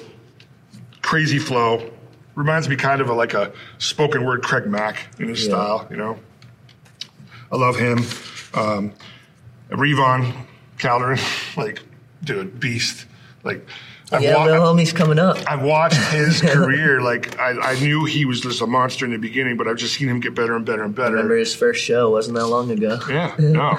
[1.03, 1.91] crazy flow.
[2.35, 5.51] Reminds me kind of a, like a spoken word Craig Mack in his Yeah.
[5.53, 6.19] style, you know.
[7.53, 7.99] I love him.
[8.55, 8.93] Um,
[9.71, 10.33] Revon
[10.79, 11.19] Calderon,
[11.57, 11.83] like,
[12.25, 13.07] dude, beast.
[13.43, 13.67] Like,
[14.13, 15.39] I've Yeah, wa- the homie's coming up.
[15.47, 17.01] I've watched his career.
[17.01, 19.95] Like I, I knew he was just a monster in the beginning, but I've just
[19.95, 21.09] seen him get better and better and better.
[21.17, 22.11] I Remember his first show?
[22.11, 22.99] Wasn't that long ago?
[23.09, 23.79] Yeah, no,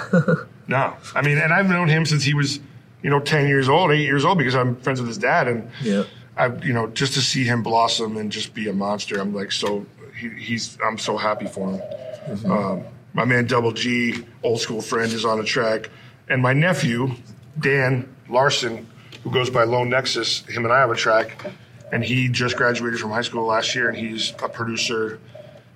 [0.67, 0.93] no.
[1.15, 2.59] I mean, and I've known him since he was,
[3.01, 5.69] you know, ten years old, eight years old, because I'm friends with his dad, and
[5.81, 6.03] Yeah.
[6.37, 9.51] I, you know, just to see him blossom and just be a monster, I'm like
[9.51, 9.85] so.
[10.17, 10.77] He, he's.
[10.83, 12.51] I'm so happy for him.
[12.51, 12.83] Um,
[13.13, 15.89] my man Double G, old school friend, is on the track,
[16.29, 17.11] and my nephew
[17.59, 18.87] Dan Larson,
[19.23, 21.51] who goes by Lone Nexus, him and I have a track,
[21.91, 25.19] and he just graduated from high school last year, and he's a producer,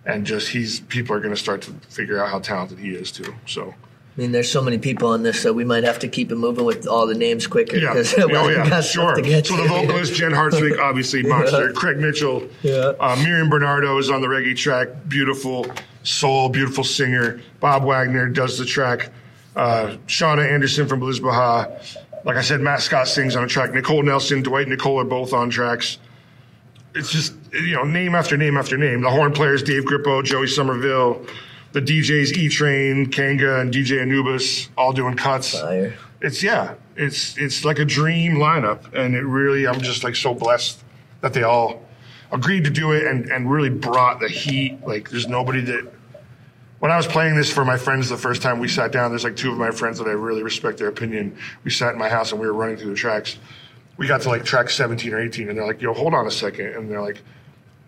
[0.06, 3.12] and just he's people are going to start to figure out how talented he is
[3.12, 3.36] too.
[3.46, 3.74] So.
[4.18, 6.36] I mean, there's so many people on this, so we might have to keep it
[6.36, 7.76] moving with all the names quicker.
[7.76, 7.92] Yeah.
[8.18, 8.80] oh, yeah.
[8.80, 9.14] Sure.
[9.16, 11.74] So the vocalist, Jen Hartswick, obviously monster.
[11.74, 12.48] Craig Mitchell.
[12.62, 12.94] Yeah.
[12.98, 14.88] Uh, Miriam Bernardo is on the reggae track.
[15.10, 15.66] Beautiful
[16.04, 17.42] soul, beautiful singer.
[17.60, 19.12] Bob Wagner does the track.
[19.54, 21.98] Uh, Shauna Anderson from Belizbeha.
[22.24, 23.74] Like I said, Matt Scott sings on a track.
[23.74, 25.98] Nicole Nelson, Dwight Nicole are both on tracks.
[26.94, 29.02] It's just, you know, name after name after name.
[29.02, 31.26] The horn players, Dave Grippo, Joey Somerville.
[31.76, 35.60] The DJs, E Train, Kanga, and DJ Anubis, all doing cuts.
[35.60, 35.94] Fire.
[36.22, 40.34] it's yeah it's it's like a dream lineup and it really i'm just like so
[40.34, 40.82] blessed
[41.20, 41.84] that they all
[42.32, 44.80] agreed to do it and and really brought the heat.
[44.88, 45.92] Like there's nobody that
[46.80, 49.26] when i was playing this for my friends the first time we sat down there's
[49.26, 51.38] like two of my friends that i really respect their opinion.
[51.66, 53.38] We sat in my house and we were running through the tracks.
[53.98, 56.32] We got to like track 17 or 18 and they're like yo hold on a
[56.32, 57.22] second and they're like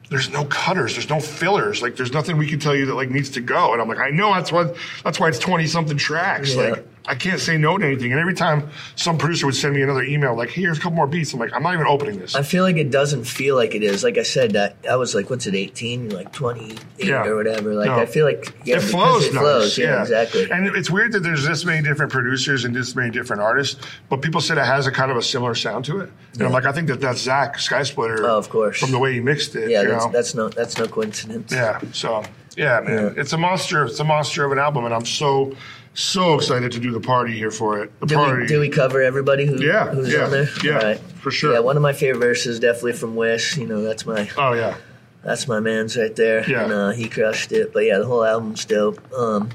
[0.10, 3.10] there's no cutters, there's no fillers, like there's nothing we can tell you that like
[3.10, 3.74] needs to go.
[3.74, 6.56] And I'm like, I know that's why that's why it's 20 something tracks.
[6.56, 6.70] Yeah.
[6.70, 8.12] Like I can't say no to anything.
[8.12, 11.08] And every time some producer would send me another email, like, here's a couple more
[11.08, 12.36] beats, I'm like, I'm not even opening this.
[12.36, 14.04] I feel like it doesn't feel like it is.
[14.04, 16.10] Like I said, that I was like, what's it, 18?
[16.10, 17.24] Like 28 Yeah.
[17.26, 17.74] or whatever.
[17.74, 17.96] Like No.
[18.00, 19.42] I feel like yeah, it flows it nice.
[19.42, 19.78] flows.
[19.78, 20.52] Yeah, exactly.
[20.52, 23.80] And it's weird that there's this many different producers and this many different artists,
[24.10, 26.10] but people said it has a kind of a similar sound to it.
[26.34, 28.26] And I'm like, I think that that's Zach Sky Splitter.
[28.28, 28.80] Oh, of course.
[28.80, 29.70] From the way he mixed it.
[29.70, 31.52] yeah, you that's, that's no that's no coincidence.
[31.52, 31.80] Yeah.
[31.94, 32.24] So
[32.58, 33.22] Yeah, man, Yeah.
[33.22, 33.86] it's a monster.
[33.86, 35.56] It's a monster of an album, and I'm so
[36.00, 38.00] so excited to do the party here for it.
[38.02, 38.42] The Do party.
[38.44, 40.48] we, do we cover everybody who, Yeah, who's yeah, on there?
[40.64, 41.54] yeah, for sure.
[41.54, 43.58] Yeah, one of my favorite verses definitely from Wish.
[43.58, 44.78] You know, that's my oh yeah,
[45.24, 46.48] that's my man's right there.
[46.50, 46.64] Yeah.
[46.66, 47.74] And uh, he crushed it.
[47.74, 49.00] But yeah, the whole album's dope.
[49.14, 49.50] Um,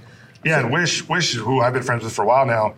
[0.44, 0.58] yeah.
[0.60, 2.74] And Wish, Wish, who I've been friends with for a while now,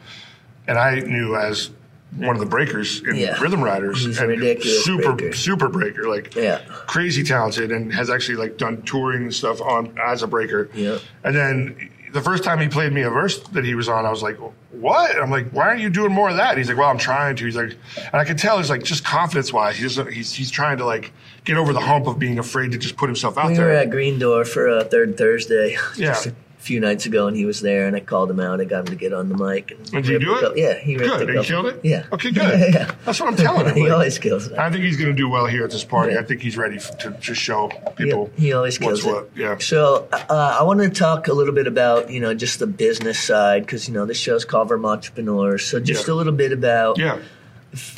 [0.68, 1.70] and I knew as
[2.16, 3.40] one of the breakers in Yeah.
[3.40, 4.04] Rhythm Riders.
[4.04, 5.34] He's a and ridiculous super breaker.
[5.34, 6.60] super breaker, like Yeah.
[6.86, 10.68] crazy talented, and has actually like done touring and stuff on as a breaker.
[10.74, 10.98] Yeah.
[11.24, 14.10] And then the first time he played me a verse that he was on, I
[14.10, 14.38] was like,
[14.70, 17.34] "What?" I'm like, "Why aren't you doing more of that?" He's like, "Well, I'm trying
[17.34, 20.50] to." He's like, and I could tell he's like just confidence wise, he's he's he's
[20.50, 21.12] trying to like
[21.44, 23.66] get over the hump of being afraid to just put himself out we there.
[23.66, 26.22] We were at Green Door for a Third Thursday Yeah.
[26.64, 28.60] few nights ago, and he was there, and I called him out.
[28.60, 29.70] I got him to get on the mic.
[29.70, 30.40] And Did he ripped do it?
[30.40, 31.28] couple- yeah, he Good.
[31.28, 31.80] He killed it?
[31.84, 32.06] Yeah.
[32.12, 32.42] Okay, good.
[32.58, 32.94] Yeah, yeah.
[33.04, 33.74] That's what I'm telling him.
[33.76, 34.58] he like- always kills it.
[34.58, 36.14] I think he's going to do well here at this party.
[36.14, 36.20] Yeah.
[36.20, 39.24] I think he's ready to just show people he always what's kills what.
[39.24, 39.30] it.
[39.36, 39.58] Yeah.
[39.58, 43.18] So uh, I want to talk a little bit about you know just the business
[43.20, 45.64] side because you know this show's called Vermont Entrepreneurs.
[45.66, 46.98] So just a little bit about.
[46.98, 47.18] Yeah.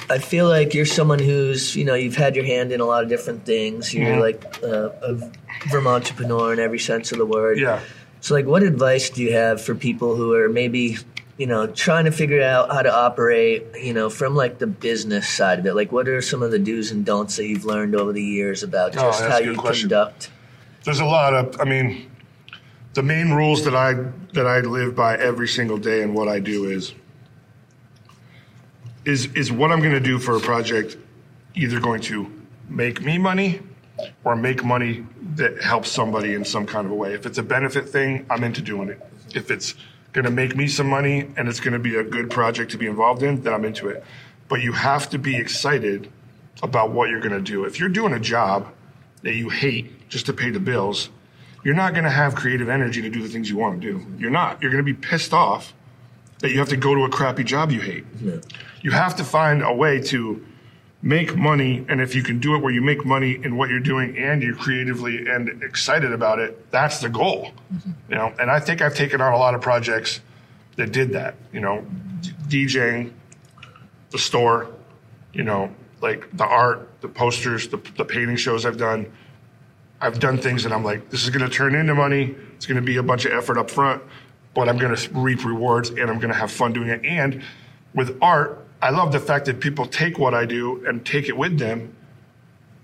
[0.08, 3.02] I feel like you're someone who's you know you've had your hand in a lot
[3.02, 3.92] of different things.
[3.92, 4.20] You're Mhm.
[4.20, 5.30] like uh, a
[5.70, 7.58] Vermont entrepreneur in every sense of the word.
[7.58, 7.80] Yeah.
[8.20, 10.98] So like, what advice do you have for people who are maybe
[11.38, 15.28] you know trying to figure out how to operate you know from like the business
[15.28, 15.74] side of it?
[15.74, 18.62] Like, what are some of the do's and don'ts that you've learned over the years
[18.62, 19.88] about Oh, just that's how you question.
[19.88, 20.30] conduct?
[20.84, 21.60] There's a lot of.
[21.60, 22.10] I mean,
[22.94, 23.94] the main rules that I
[24.32, 26.94] that I live by every single day and what I do is
[29.04, 30.96] is is what I'm going to do for a project
[31.54, 32.30] either going to
[32.68, 33.60] make me money
[34.24, 37.14] or make money that helps somebody in some kind of a way.
[37.14, 39.00] If it's a benefit thing, I'm into doing it.
[39.34, 39.74] If it's
[40.12, 42.78] going to make me some money and it's going to be a good project to
[42.78, 44.04] be involved in, then I'm into it.
[44.48, 46.10] But you have to be excited
[46.62, 47.64] about what you're going to do.
[47.64, 48.72] If you're doing a job
[49.22, 51.10] that you hate just to pay the bills,
[51.64, 54.06] you're not going to have creative energy to do the things you want to do.
[54.18, 54.62] You're not.
[54.62, 55.74] You're going to be pissed off
[56.38, 58.04] that you have to go to a crappy job you hate.
[58.82, 60.46] You have to find a way to
[61.02, 63.80] make money, and if you can do it where you make money in what you're
[63.80, 67.52] doing and you're creatively and excited about it, that's the goal.
[68.08, 70.20] You know, and I think I've taken on a lot of projects
[70.76, 71.34] that did that.
[71.52, 71.86] You know,
[72.48, 73.12] DJing,
[74.10, 74.68] the store,
[75.32, 75.70] you know,
[76.00, 79.10] like the art, the posters, the, the painting shows I've done.
[80.00, 82.34] I've done things that I'm like, this is going to turn into money.
[82.54, 84.02] It's going to be a bunch of effort up front,
[84.54, 87.04] but I'm going to reap rewards and I'm going to have fun doing it.
[87.04, 87.42] And
[87.94, 91.36] with art, I love the fact that people take what I do and take it
[91.36, 91.92] with them,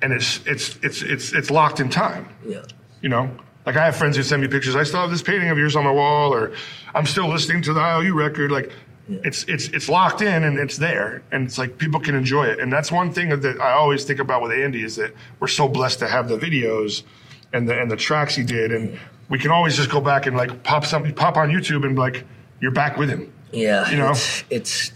[0.02, 2.28] and it's it's it's it's it's locked in time.
[2.44, 2.62] Yeah.
[3.02, 3.30] You know,
[3.64, 4.74] like I have friends who send me pictures.
[4.74, 6.54] I still have this painting of yours on my wall, or
[6.92, 8.50] I'm still listening to the IOU record.
[8.50, 8.72] Like,
[9.08, 12.58] it's it's it's locked in and it's there, and it's like people can enjoy it.
[12.58, 15.68] And that's one thing that I always think about with Andy is that we're so
[15.68, 17.04] blessed to have the videos
[17.52, 18.98] and the and the tracks he did, and
[19.28, 22.24] we can always just go back and like pop something, pop on YouTube, and like
[22.60, 23.32] you're back with him.
[23.52, 24.10] Yeah, You know?
[24.10, 24.92] it's it's,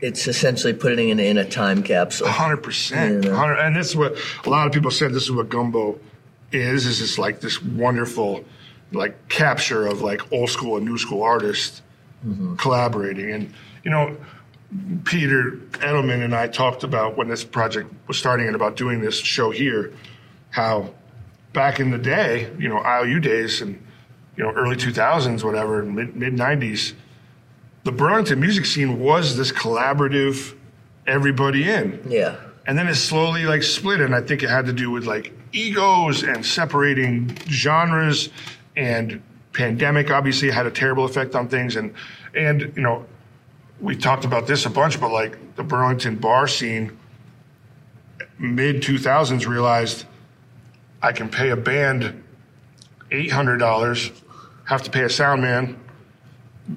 [0.00, 2.28] it's essentially putting it in a time capsule.
[2.28, 3.34] hundred percent, Yeah.
[3.34, 3.58] hundred.
[3.58, 5.12] And this is what a lot of people said.
[5.12, 5.98] This is what gumbo
[6.52, 6.86] is.
[6.86, 8.44] Is it's like this wonderful,
[8.92, 11.82] like capture of like old school and new school artists
[12.26, 12.56] mm-hmm.
[12.56, 13.30] collaborating.
[13.30, 14.16] And you know,
[15.04, 19.18] Peter Edelman and I talked about when this project was starting and about doing this
[19.18, 19.92] show here,
[20.50, 20.94] how
[21.52, 23.82] back in the day, you know, IOU days and
[24.36, 26.94] you know early two thousands, whatever, mid mid nineties,
[27.84, 30.54] the Burlington music scene was this collaborative,
[31.06, 32.00] everybody in.
[32.08, 35.06] Yeah, And then it slowly like split, and I think it had to do with
[35.06, 38.28] like egos and separating genres,
[38.76, 39.22] and
[39.52, 41.94] pandemic obviously had a terrible effect on things, and
[42.34, 43.06] and you know,
[43.80, 46.96] we talked about this a bunch, but like the Burlington bar scene,
[48.38, 50.04] mid two thousands realized
[51.02, 52.22] I can pay a band
[53.10, 54.10] eight hundred dollars,
[54.64, 55.78] have to pay a sound man.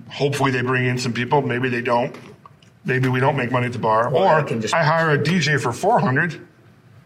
[0.09, 2.15] Hopefully they bring in some people, maybe they don't.
[2.85, 5.11] Maybe we don't make money at the bar, Or or I can just- I hire
[5.11, 6.45] a DJ for four hundred,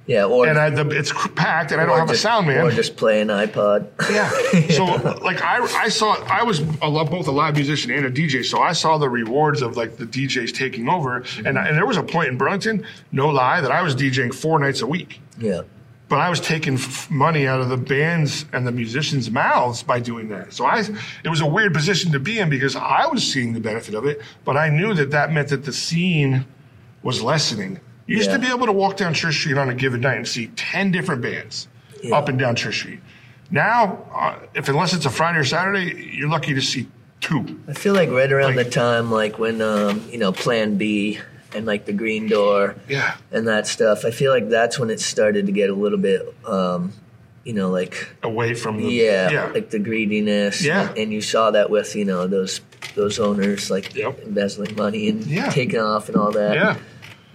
[0.08, 2.66] yeah, or and I, the, it's packed, and I don't have a sound man.
[2.66, 3.88] or just play an iPod.
[4.12, 4.32] Yeah.
[4.72, 4.86] So
[5.24, 6.66] like I I saw I was a
[7.06, 10.06] both a live musician and a DJ, so I saw the rewards of like the
[10.06, 13.82] DJs taking over, and and there was a point in Burlington, no lie, that I
[13.84, 15.62] was DJing four nights a week, yeah,
[16.10, 20.00] but I was taking f- money out of the bands and the musicians' mouths by
[20.00, 20.54] doing that.
[20.54, 20.80] So I
[21.24, 24.06] it was a weird position to be in because I was seeing the benefit of
[24.06, 26.46] it, but I knew that that meant that the scene
[27.04, 27.80] was lessening.
[28.06, 30.28] You used to be able to walk down Church Street on a given night and
[30.28, 31.68] see ten different bands
[32.02, 32.16] Yeah.
[32.16, 33.02] up and down Church Street.
[33.52, 36.88] Now, uh, if unless it's a Friday or Saturday, you're lucky to see
[37.20, 37.60] two.
[37.68, 41.20] I feel like right around Like- the time like when um, you know Plan B
[41.56, 43.16] and like the Green Door Yeah.
[43.32, 44.06] and that stuff.
[44.06, 46.92] I feel like that's when it started to get a little bit, um,
[47.44, 50.64] you know, like away from the yeah, yeah like the greediness.
[50.64, 50.92] Yeah.
[50.98, 52.62] and you saw that with you know those
[52.96, 54.24] those owners like Yep.
[54.26, 55.50] embezzling money and Yeah.
[55.50, 56.56] taking off and all that.
[56.56, 56.76] yeah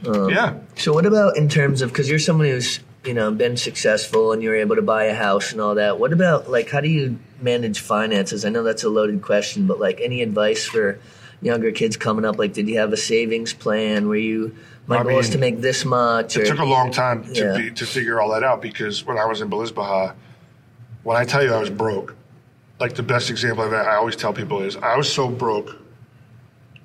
[0.06, 3.56] Um, yeah So what about in terms of because you're someone who's you know been
[3.56, 5.98] successful and you're able to buy a house and all that.
[5.98, 8.44] What about like how do you manage finances?
[8.44, 10.98] I know that's a loaded question, but like any advice for
[11.42, 12.38] younger kids coming up?
[12.38, 14.08] Like, did you have a savings plan?
[14.08, 16.36] Were you my I goal is to make this much?
[16.36, 17.56] It or- took a long time to Yeah.
[17.56, 20.14] be, to figure all that out because when I was in Belizbeha,
[21.02, 22.14] when I tell you I was broke,
[22.80, 25.76] like the best example I've, I always tell people is I was so broke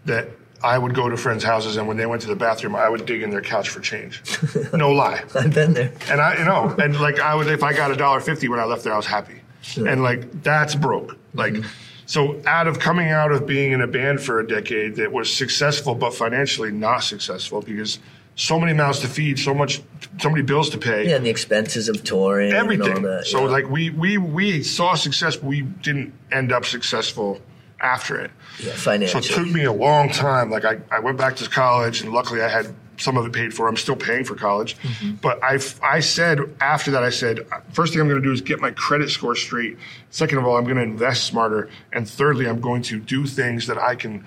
[0.06, 0.30] that
[0.64, 3.06] I would go to friends' houses and when they went to the bathroom, I would
[3.06, 4.24] dig in their couch for change.
[4.74, 5.24] no lie.
[5.36, 5.92] I've been there.
[6.10, 8.60] And I, you know, and like I would, if I got a dollar fifty when
[8.60, 9.42] I left there, I was happy.
[9.76, 11.18] And like that's broke.
[11.34, 11.68] Like, mm-hmm.
[12.08, 15.32] So out of coming out of being in a band for a decade that was
[15.32, 18.00] successful but financially not successful because
[18.36, 19.82] so many mouths to feed, so much,
[20.20, 22.94] so many bills to pay, Yeah, and the expenses of touring and everything.
[22.98, 23.26] all that.
[23.26, 27.42] so like we we we saw success, but we didn't end up successful
[27.82, 28.32] after it.
[28.64, 29.24] yeah, financially.
[29.24, 30.50] So it took me a long time.
[30.52, 33.54] Like I, I went back to college, and luckily I had some of it paid
[33.54, 33.68] for.
[33.68, 34.76] I'm still paying for college,
[35.22, 37.40] but I, I said after that, I said
[37.72, 39.78] first thing I'm going to do is get my credit score straight.
[40.10, 43.68] Second of all, I'm going to invest smarter, and thirdly, I'm going to do things
[43.68, 44.26] that I can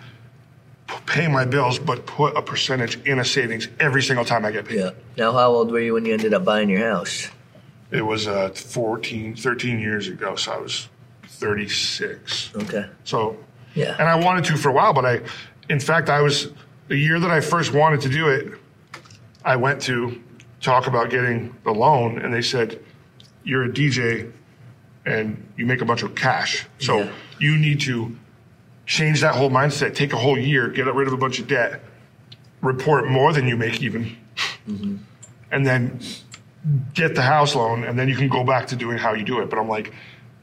[1.06, 4.64] pay my bills, but put a percentage in a savings every single time I get
[4.66, 4.78] paid.
[4.78, 4.90] yeah.
[5.16, 7.28] Now, how old were you when you ended up buying your house?
[7.92, 10.88] It was uh, 14, 13 years ago, so I was
[11.24, 12.50] 36.
[12.56, 12.86] Okay.
[13.04, 13.36] So,
[13.74, 13.96] Yeah.
[13.98, 15.20] and I wanted to for a while, but I,
[15.68, 16.50] in fact, I was
[16.88, 18.52] the year that I first wanted to do it.
[19.44, 20.20] I went to
[20.60, 22.78] talk about getting the loan, and they said,
[23.44, 24.30] "You're a DJ,
[25.06, 27.08] and you make a bunch of cash, so Yeah.
[27.38, 28.16] you need to
[28.86, 29.94] change that whole mindset.
[29.94, 31.80] Take a whole year, get rid of a bunch of debt,
[32.60, 34.16] report more than you make, even,
[34.68, 34.96] mm-hmm.
[35.50, 36.00] and then
[36.92, 39.40] get the house loan, and then you can go back to doing how you do
[39.40, 39.92] it." But I'm like.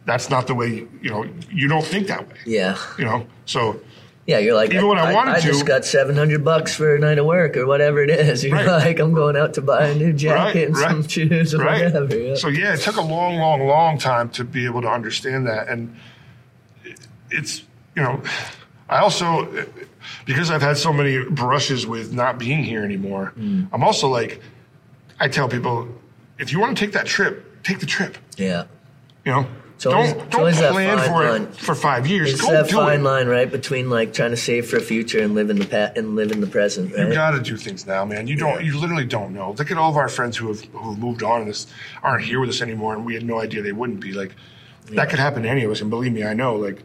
[0.06, 1.26] That's not the way you know.
[1.52, 2.78] You don't think that way Yeah.
[2.98, 3.28] you know.
[3.46, 3.82] So
[4.28, 7.00] Yeah, you're like, Even when I wanted I to- just got 700 bucks for a
[7.00, 8.44] night of work or whatever it is.
[8.44, 8.66] You're Right.
[8.68, 11.86] like, I'm going out to buy a new jacket Right, and some shoes or right.
[11.86, 12.14] whatever.
[12.16, 12.36] Yeah.
[12.36, 15.70] So yeah, it took a long, long, long time to be able to understand that,
[15.70, 15.96] and
[17.32, 17.64] it's
[17.96, 18.22] you know,
[18.90, 19.66] I also
[20.26, 23.34] because I've had so many brushes with not being here anymore.
[23.40, 23.70] Mm.
[23.72, 24.42] I'm also like,
[25.22, 25.88] I tell people,
[26.38, 28.18] if you want to take that trip, take the trip.
[28.38, 28.66] yeah.
[29.26, 29.48] You know,
[29.80, 31.42] So don't so don't plan for line?
[31.44, 32.34] it for five years.
[32.34, 33.04] It's Go that fine it.
[33.04, 35.98] line, right, between like trying to save for a future and live in the pat
[35.98, 37.14] and live in the present, You right?
[37.14, 38.26] got to do things now, man.
[38.26, 38.56] You don't.
[38.62, 38.72] Yeah.
[38.72, 39.52] You literally don't know.
[39.52, 41.68] Look at all of our friends who have who have moved on and this
[42.02, 44.14] aren't here with us anymore, and we had no idea they wouldn't be.
[44.14, 44.36] Like
[44.94, 46.56] that could happen to any of us, and believe me, I know.
[46.56, 46.82] Like,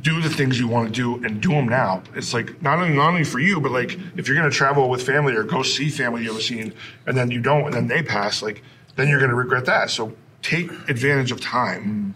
[0.00, 2.02] do the things you want to do and do them now.
[2.14, 5.02] It's like not only not only for you, but like if you're gonna travel with
[5.02, 6.72] family or go see family you ever seen,
[7.06, 8.62] and then you don't, and then they pass, like
[8.96, 9.90] then you're gonna regret that.
[9.90, 10.14] So
[10.44, 12.14] take advantage of time.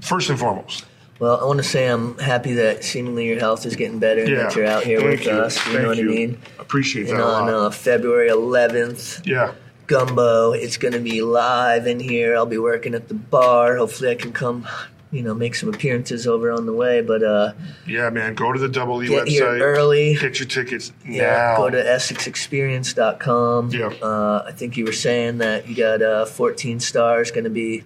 [0.00, 0.84] First and foremost.
[1.20, 4.30] Well, I want to say I'm happy that seemingly your health is getting better and
[4.30, 4.36] Yeah.
[4.44, 5.32] that you're out here Thank with you.
[5.32, 5.56] us.
[5.66, 6.10] You Thank know what you.
[6.10, 6.40] I mean?
[6.58, 9.52] Appreciate And that on uh, February 11th, yeah.
[9.88, 12.36] Gumbo, it's going to be live in here.
[12.36, 13.76] I'll be working at the bar.
[13.76, 14.66] Hopefully, I can come,
[15.10, 17.00] you know, make some appearances over on the way.
[17.00, 17.52] But uh,
[17.86, 18.34] Yeah, man.
[18.34, 19.28] Go to the Double E Get website.
[19.28, 20.14] here early.
[20.16, 21.56] Get your tickets yeah, now.
[21.56, 23.70] go to EssexExperience.com.
[23.70, 23.86] Yeah.
[24.02, 27.30] Uh, I think you were saying that you got uh, 14 stars.
[27.30, 27.84] Going to be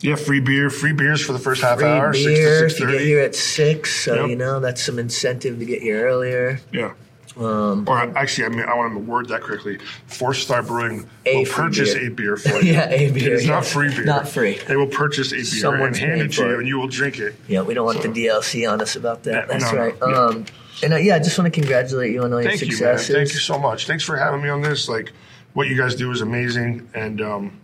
[0.00, 2.90] Yeah, free beer, free beers for the first half free hour, beer six to if
[2.92, 4.04] you get here at six.
[4.04, 4.30] So Yep.
[4.30, 6.60] you know that's some incentive to get here earlier.
[6.72, 6.94] Yeah.
[7.38, 9.78] Um, Or actually, I mean, I want to word that correctly.
[10.06, 12.06] Four Star Brewing will purchase beer.
[12.08, 12.72] a beer for you.
[12.72, 13.50] Yeah, a beer, It's yeah.
[13.52, 14.04] not free beer.
[14.04, 14.58] Not free.
[14.66, 16.58] They will purchase a beer Someone's and hand it to you, it.
[16.58, 17.36] and you will drink it.
[17.46, 19.32] Yeah, we don't want So- the DLC on us about that.
[19.32, 19.94] Yeah, That's no, no, right.
[20.00, 20.06] yeah.
[20.26, 20.44] Um,
[20.82, 23.14] and uh, yeah, I just want to congratulate you on all Thank your you, successes.
[23.14, 23.86] Thank you so much.
[23.86, 24.88] Thanks for having me on this.
[24.88, 25.12] Like,
[25.54, 27.60] what you guys do is amazing, and um,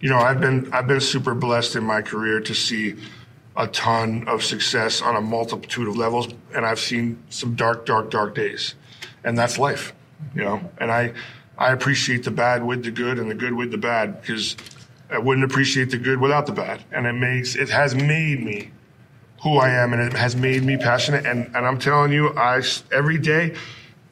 [0.00, 2.96] you know, I've been I've been super blessed in my career to see
[3.56, 8.10] a ton of success on a multitude of levels, and I've seen some dark, dark,
[8.10, 8.74] dark days,
[9.24, 9.92] and that's life,
[10.34, 10.60] you know.
[10.78, 11.12] And I
[11.58, 14.56] I appreciate the bad with the good and the good with the bad because
[15.10, 18.70] I wouldn't appreciate the good without the bad, and it makes it has made me
[19.42, 21.24] who I am, and it has made me passionate.
[21.24, 22.62] And, and I'm telling you, I
[22.92, 23.54] every day,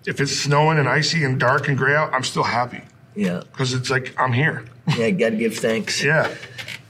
[0.06, 2.80] if it's snowing and icy and dark and gray out, I'm still happy
[3.14, 4.64] Yeah, because it's like I'm here.
[4.96, 6.02] yeah, got to give thanks.
[6.02, 6.34] Yeah,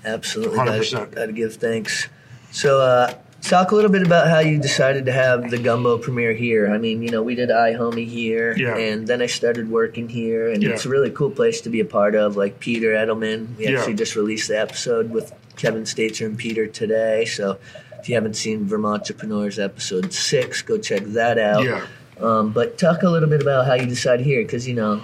[0.04, 1.14] Absolutely, 100%.
[1.16, 2.06] got to give thanks.
[2.52, 3.12] So, uh,
[3.42, 6.68] talk a little bit about how you decided to have the Gumbo premiere here.
[6.72, 8.76] I mean, you know, we did iHomie here, Yeah.
[8.76, 10.70] and then I started working here, and Yeah.
[10.70, 12.36] it's a really cool place to be a part of.
[12.36, 13.78] Like Peter Edelman, we Yeah.
[13.78, 17.24] actually just released the episode with Kevin Stater and Peter today.
[17.24, 17.58] So,
[18.00, 21.64] if you haven't seen Vermont Entrepreneurs episode six, go check that out.
[21.64, 21.82] yeah,
[22.20, 25.00] Um, but talk a little bit about how you decided here, because you know,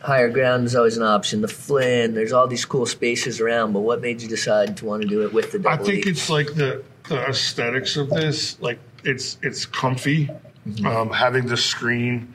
[0.00, 1.40] higher ground is always an option.
[1.40, 5.02] The Flynn, there's all these cool spaces around, but what made you decide to want
[5.02, 6.10] to do it with the I think E?
[6.10, 8.60] it's like the the aesthetics of this.
[8.60, 10.30] Like it's it's comfy.
[10.66, 10.86] Mm-hmm.
[10.86, 12.34] Um, having the screen,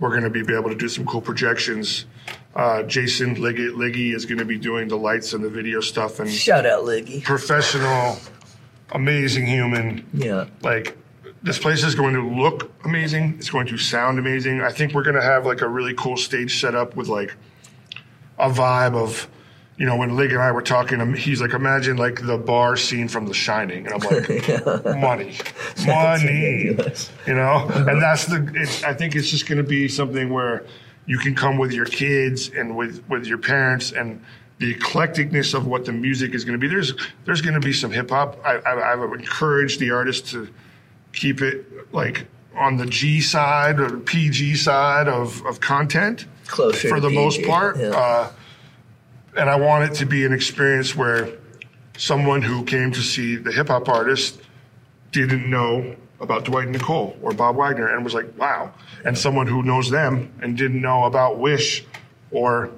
[0.00, 2.06] we're going to be, be able to do some cool projections.
[2.54, 6.20] Uh, Jason Liggy, Liggy is going to be doing the lights and the video stuff
[6.20, 7.22] and Shout out Liggy.
[7.22, 8.16] professional,
[8.92, 10.06] amazing human.
[10.14, 10.46] Yeah.
[10.62, 10.96] Like
[11.42, 13.34] this place is going to look amazing.
[13.38, 14.62] It's going to sound amazing.
[14.62, 17.34] I think we're going to have like a really cool stage set up with like
[18.38, 19.28] a vibe of,
[19.76, 22.76] you know, when Lig and I were talking, um, he's like, imagine like the bar
[22.76, 25.36] scene from The Shining, and I'm like, money,
[25.86, 26.76] money,
[27.26, 27.68] you know.
[27.70, 28.82] And that's the.
[28.86, 30.64] I think it's just going to be something where
[31.06, 34.22] you can come with your kids and with with your parents and.
[34.58, 36.68] The eclecticness of what the music is going to be.
[36.68, 36.94] There's
[37.24, 38.38] there's going to be some hip hop.
[38.44, 40.48] I, I, I've encouraged the artists to
[41.12, 47.00] keep it like on the G side or PG side of, of content Closer for
[47.00, 47.78] the most part.
[47.78, 47.88] yeah.
[47.88, 48.30] Uh,
[49.36, 51.28] and I want it to be an experience where
[51.96, 54.40] someone who came to see the hip hop artist
[55.12, 58.72] didn't know about Dwight and Nicole or Bob Wagner and was like, wow.
[59.04, 61.84] And someone who knows them and didn't know about Wish
[62.30, 62.70] or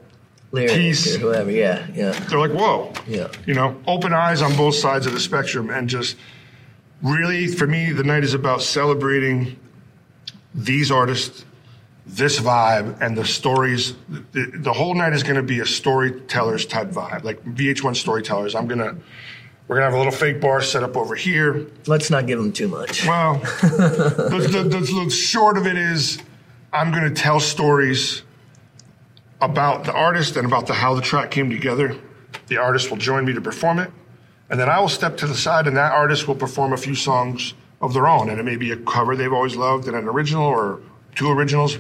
[0.52, 1.16] Lyrics Peace.
[1.16, 1.50] or whoever.
[1.50, 2.12] Yeah, yeah.
[2.28, 2.92] they're like, whoa.
[3.06, 3.30] Yeah.
[3.46, 6.16] You know, open eyes on both sides of the spectrum and just
[7.02, 9.58] really, for me, the night is about celebrating
[10.54, 11.44] these artists,
[12.06, 13.94] this vibe, and the stories.
[14.08, 18.54] The, the whole night is going to be a storytellers type vibe, like VH1 storytellers.
[18.54, 18.96] I'm going to,
[19.66, 21.66] we're going to have a little fake bar set up over here.
[21.86, 23.04] Let's not give them too much.
[23.04, 26.22] Well, the, the, the, the short of it is,
[26.72, 28.22] I'm going to tell stories
[29.40, 31.96] about the artist and about the how the track came together.
[32.46, 33.90] The artist will join me to perform it,
[34.48, 36.94] and then I will step to the side, and that artist will perform a few
[36.94, 40.06] songs of their own, and it may be a cover they've always loved and an
[40.06, 40.80] original or
[41.14, 41.78] two originals,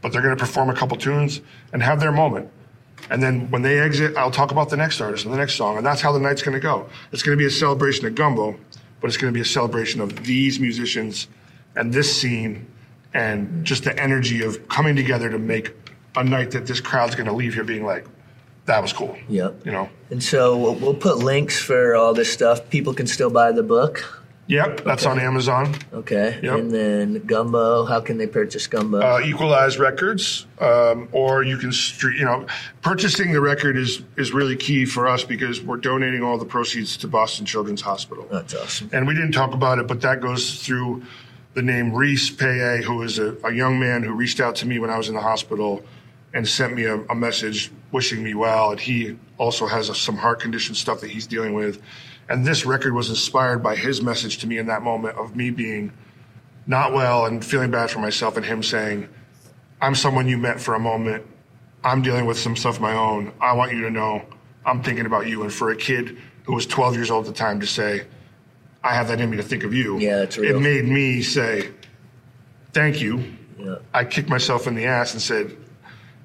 [0.00, 1.40] but they're going to perform a couple tunes
[1.72, 2.50] and have their moment.
[3.10, 5.76] And then when they exit, I'll talk about the next artist and the next song.
[5.76, 6.88] And that's how the night's going to go.
[7.12, 8.58] It's going to be a celebration of Gumbo,
[9.00, 11.28] but it's going to be a celebration of these musicians
[11.76, 12.66] and this scene
[13.14, 15.74] and just the energy of coming together to make
[16.16, 18.06] a night that this crowd's going to leave here being like,
[18.66, 19.16] that was cool.
[19.28, 19.64] Yep.
[19.64, 19.88] You know?
[20.10, 22.68] And so we'll, we'll put links for all this stuff.
[22.68, 24.26] People can still buy the book.
[24.48, 25.74] Yep, that's on Amazon.
[25.92, 26.40] Okay.
[26.42, 26.58] Yep.
[26.58, 27.84] And then Gumbo.
[27.84, 28.98] How can they purchase Gumbo?
[29.00, 31.70] uh, Equal Eyes Records, um, or you can.
[32.00, 32.46] You know,
[32.80, 36.96] purchasing the record is is really key for us because we're donating all the proceeds
[36.96, 38.26] to Boston Children's Hospital.
[38.30, 38.88] That's awesome.
[38.92, 41.02] And we didn't talk about it, but that goes through
[41.52, 44.78] the name Reese Paye, who is a, a young man who reached out to me
[44.78, 45.82] when I was in the hospital
[46.32, 48.70] and sent me a, a message wishing me well.
[48.70, 51.82] And he also has a, some heart condition stuff that he's dealing with.
[52.28, 55.50] And this record was inspired by his message to me in that moment of me
[55.50, 55.92] being
[56.66, 59.08] not well and feeling bad for myself, and him saying,
[59.80, 61.24] I'm someone you met for a moment.
[61.82, 63.32] I'm dealing with some stuff of my own.
[63.40, 64.22] I want you to know
[64.66, 65.42] I'm thinking about you.
[65.42, 68.06] And for a kid who was 12 years old at the time to say,
[68.82, 69.98] I have that in me to think of you.
[69.98, 70.56] Yeah, that's real.
[70.56, 71.70] It made me say,
[72.72, 73.24] thank you.
[73.58, 73.76] Yeah.
[73.94, 75.56] I kicked myself in the ass and said,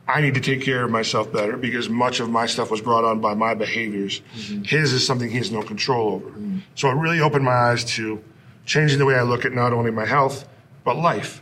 [0.08, 3.06] I need to take care of myself better because much of my stuff was brought
[3.06, 4.22] on by my behaviors.
[4.36, 4.64] Mm-hmm.
[4.64, 6.34] His is something he has no control over.
[6.76, 8.22] So it really opened my eyes to
[8.66, 10.47] changing the way I look at not only my health,
[10.84, 11.41] but life.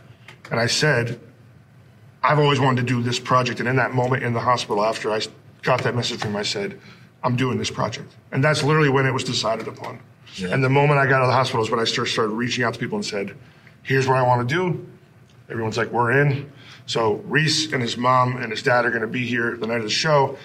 [0.50, 1.18] And I said,
[2.22, 3.58] I've always wanted to do this project.
[3.58, 5.20] And in that moment in the hospital, after I
[5.62, 6.78] got that message from him, I said,
[7.24, 8.14] I'm doing this project.
[8.30, 9.98] And that's literally when it was decided upon.
[10.40, 12.64] And the moment I got out of the hospital is when I start- started reaching
[12.64, 13.36] out to people and said,
[13.82, 14.86] here's what I want to do.
[15.50, 16.50] Everyone's like, we're in.
[16.92, 19.78] So Reese and his mom and his dad are going to be here the night
[19.78, 20.36] of the show.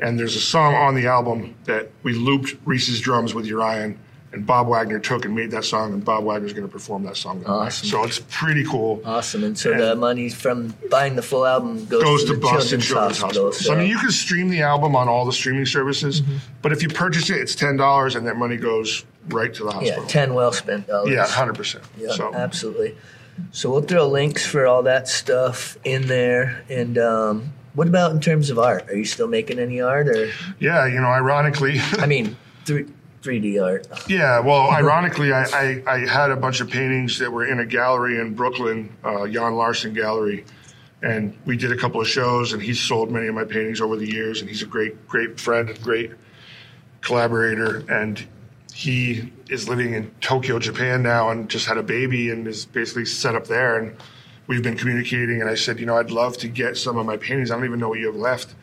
[0.00, 3.94] And there's a song on the album that we looped Reese's drums with Uriah,
[4.32, 7.18] and Bob Wagner took and made that song, and Bob Wagner's going to perform that
[7.18, 7.40] song.
[7.40, 7.54] that night.
[7.66, 7.88] Awesome.
[7.90, 9.02] So it's pretty cool.
[9.04, 9.44] Awesome.
[9.44, 12.86] And so the money from buying the full album goes, Goes to, to Boston Children's,
[12.86, 13.46] Children's Hospital.
[13.48, 13.52] Hospital.
[13.52, 16.36] So, I mean, you can stream the album on all the streaming services, Mm-hmm.
[16.62, 19.70] but if you purchase it, it's ten dollars, and that money goes right to the
[19.72, 20.02] hospital.
[20.02, 21.10] yeah, 10 well spent dollars.
[21.12, 21.84] Yeah, hundred percent.
[21.98, 22.96] Yeah, So absolutely.
[23.52, 26.64] So we'll throw links for all that stuff in there.
[26.68, 28.88] And um, what about in terms of art?
[28.88, 32.86] Are you still making any art, or yeah, you know, ironically, I mean, three
[33.22, 33.86] three D art?
[34.08, 34.40] yeah.
[34.40, 38.20] Well, ironically, I, I I had a bunch of paintings that were in a gallery
[38.20, 40.44] in Brooklyn, uh, Jan Larson Gallery,
[41.02, 43.96] and we did a couple of shows, and he's sold many of my paintings over
[43.96, 46.12] the years, and he's a great great friend and great
[47.00, 48.26] collaborator, and
[48.74, 53.04] he is living in Tokyo, Japan now, and just had a baby and is basically
[53.04, 53.78] set up there.
[53.78, 53.96] And
[54.46, 55.40] we've been communicating.
[55.40, 57.50] And I said, you know, I'd love to get some of my paintings.
[57.50, 58.54] I don't even know what you have left.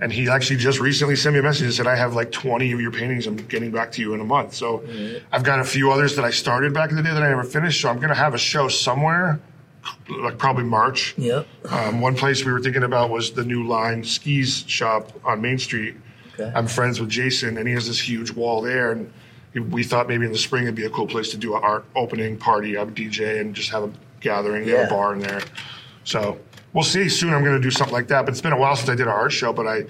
[0.00, 2.70] And he actually just recently sent me a message and said, I have like 20
[2.70, 3.26] of your paintings.
[3.26, 4.54] I'm getting back to you in a month.
[4.54, 4.84] So
[5.32, 7.42] I've got a few others that I started back in the day that I never
[7.42, 7.80] finished.
[7.80, 9.40] So I'm going to have a show somewhere
[10.08, 11.14] like probably March.
[11.16, 11.46] Yep.
[11.70, 15.58] Um, one place we were thinking about was the new line skis shop on Main
[15.58, 15.96] Street.
[16.34, 16.52] Okay.
[16.54, 19.12] I'm friends with Jason, and he has this huge wall there, and
[19.54, 21.84] we thought maybe in the spring it'd be a cool place to do an art
[21.96, 22.76] opening party.
[22.76, 23.90] Would DJ and just have a
[24.20, 24.86] gathering, Yeah.
[24.86, 25.40] a bar in there.
[26.04, 26.38] So
[26.72, 27.08] we'll see.
[27.08, 28.24] Soon I'm going to do something like that.
[28.24, 29.84] But it's been a while since I did an art show, but I,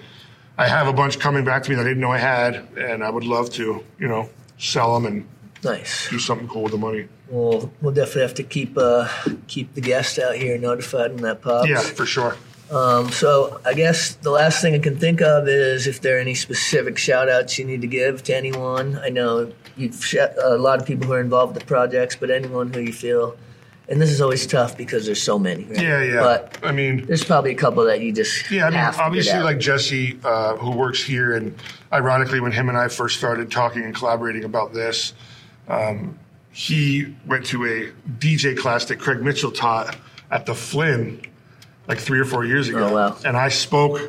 [0.56, 3.02] I have a bunch coming back to me that I didn't know I had, and
[3.04, 4.28] I would love to, you know,
[4.58, 5.26] sell them and
[5.64, 6.08] Nice.
[6.08, 7.06] do something cool with the money.
[7.28, 9.08] Well, we'll definitely have to keep uh,
[9.48, 11.68] keep the guests out here notified when that pops.
[11.68, 12.36] Yeah, for sure.
[12.70, 16.20] Um, so I guess the last thing I can think of is if there are
[16.20, 18.98] any specific shout outs you need to give to anyone.
[19.02, 22.30] I know you've sh- a lot of people who are involved with the projects, but
[22.30, 23.36] anyone who you feel,
[23.88, 25.64] and this is always tough because there's so many.
[25.64, 25.80] Right?
[25.80, 26.20] Yeah, yeah.
[26.20, 28.98] But I mean, there's probably a couple that you just Yeah, I mean, have to
[28.98, 31.54] get obviously, like Jesse, uh, who works here, and
[31.90, 35.14] ironically, when him and I first started talking and collaborating about this,
[35.68, 36.18] um,
[36.52, 39.96] he went to a DJ class that Craig Mitchell taught
[40.30, 41.22] at the Flynn
[41.88, 43.16] like three or four years ago, Oh, wow.
[43.24, 44.00] and I spoke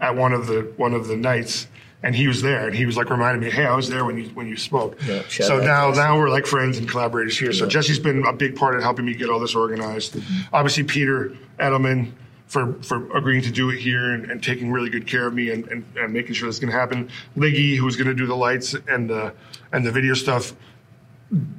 [0.00, 1.66] at one of the one of the nights.
[2.02, 4.18] And he was there, and he was like reminding me, "Hey, I was there when
[4.18, 7.50] you when you spoke." Yeah, so now, now we're like friends and collaborators here.
[7.54, 10.12] So Jesse's been a big part of helping me get all this organized.
[10.12, 10.54] Mm-hmm.
[10.54, 12.12] Obviously, Peter Edelman
[12.46, 15.48] for for agreeing to do it here and, and taking really good care of me
[15.50, 17.08] and, and, and making sure this to happen.
[17.38, 19.32] Liggy, who's going to do the lights and the
[19.72, 20.52] and the video stuff,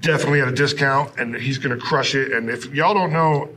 [0.02, 2.32] definitely at a discount, and he's going to crush it.
[2.32, 3.50] And if y'all don't know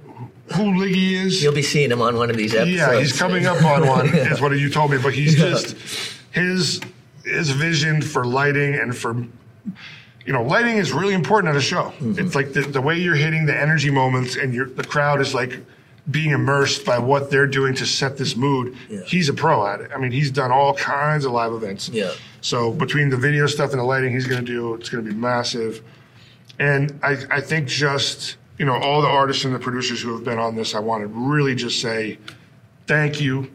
[0.52, 2.76] who Liggy is, You'll be seeing him on one of these episodes.
[2.76, 4.06] yeah, he's coming up on one.
[4.06, 4.32] yeah.
[4.32, 5.50] Is what you told me, but he's Yeah.
[5.50, 5.76] just
[6.30, 6.80] his
[7.24, 9.14] his vision for lighting and for
[10.24, 11.92] you know lighting is really important at a show.
[12.00, 12.18] Mm-hmm.
[12.18, 15.34] It's like the, the way you're hitting the energy moments, and you're, the crowd is
[15.34, 15.58] like
[16.10, 18.74] being immersed by what they're doing to set this mood.
[18.88, 19.00] Yeah.
[19.06, 19.90] He's a pro at it.
[19.94, 21.90] I mean, he's done all kinds of live events.
[21.90, 22.12] Yeah.
[22.40, 25.10] So between the video stuff and the lighting, he's going to do it's going to
[25.10, 25.82] be massive.
[26.58, 30.24] And I, I think just, you know, all the artists and the producers who have
[30.24, 32.18] been on this, I want to really just say
[32.86, 33.50] thank you,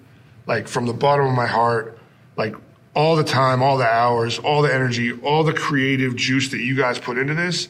[0.48, 1.98] like from the bottom of my heart,
[2.38, 2.56] like
[2.96, 6.76] all the time, all the hours, all the energy, all the creative juice that you
[6.76, 7.68] guys put into this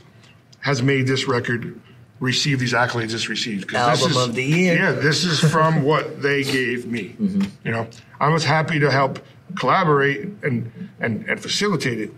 [0.60, 1.80] has made this record
[2.20, 3.74] receive these accolades it's received.
[3.74, 4.76] Album is- of the year.
[4.76, 7.16] Yeah, this is from what they gave me.
[7.20, 7.42] Mm-hmm.
[7.66, 7.88] You know,
[8.20, 9.20] I was happy to help
[9.56, 12.14] collaborate and, and, and facilitate it.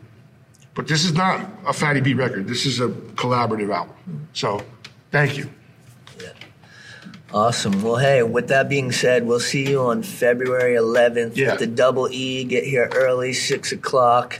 [0.75, 2.47] But this is not a Fattie B record.
[2.47, 4.27] This is a collaborative album.
[4.33, 4.61] So,
[5.15, 5.49] thank you.
[7.33, 7.81] Awesome.
[7.81, 11.53] Well, hey, with that being said, we'll see you on February 11th Yeah.
[11.53, 12.43] at the Double E.
[12.45, 14.39] Get here early, 6 o'clock.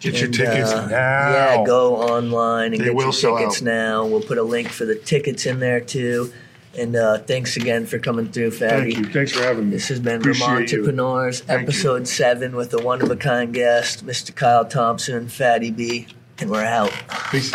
[0.00, 1.30] Get your tickets uh, now.
[1.30, 3.64] Yeah, go online and They get will your sell tickets out.
[3.64, 4.06] now.
[4.06, 6.32] We'll put a link for the tickets in there too.
[6.78, 8.92] And uh, thanks again for coming through, Fattie.
[8.94, 9.12] Thank you.
[9.12, 9.70] Thanks for having me.
[9.70, 10.62] This has been Appreciate Vermont.
[10.72, 11.64] Entrepreneurs, Thank you.
[11.68, 14.32] episode seven, with a one of a kind guest, Mr.
[14.34, 16.06] Kyle Thompson, Fattie B,
[16.38, 16.92] and we're out.
[17.32, 17.50] Peace.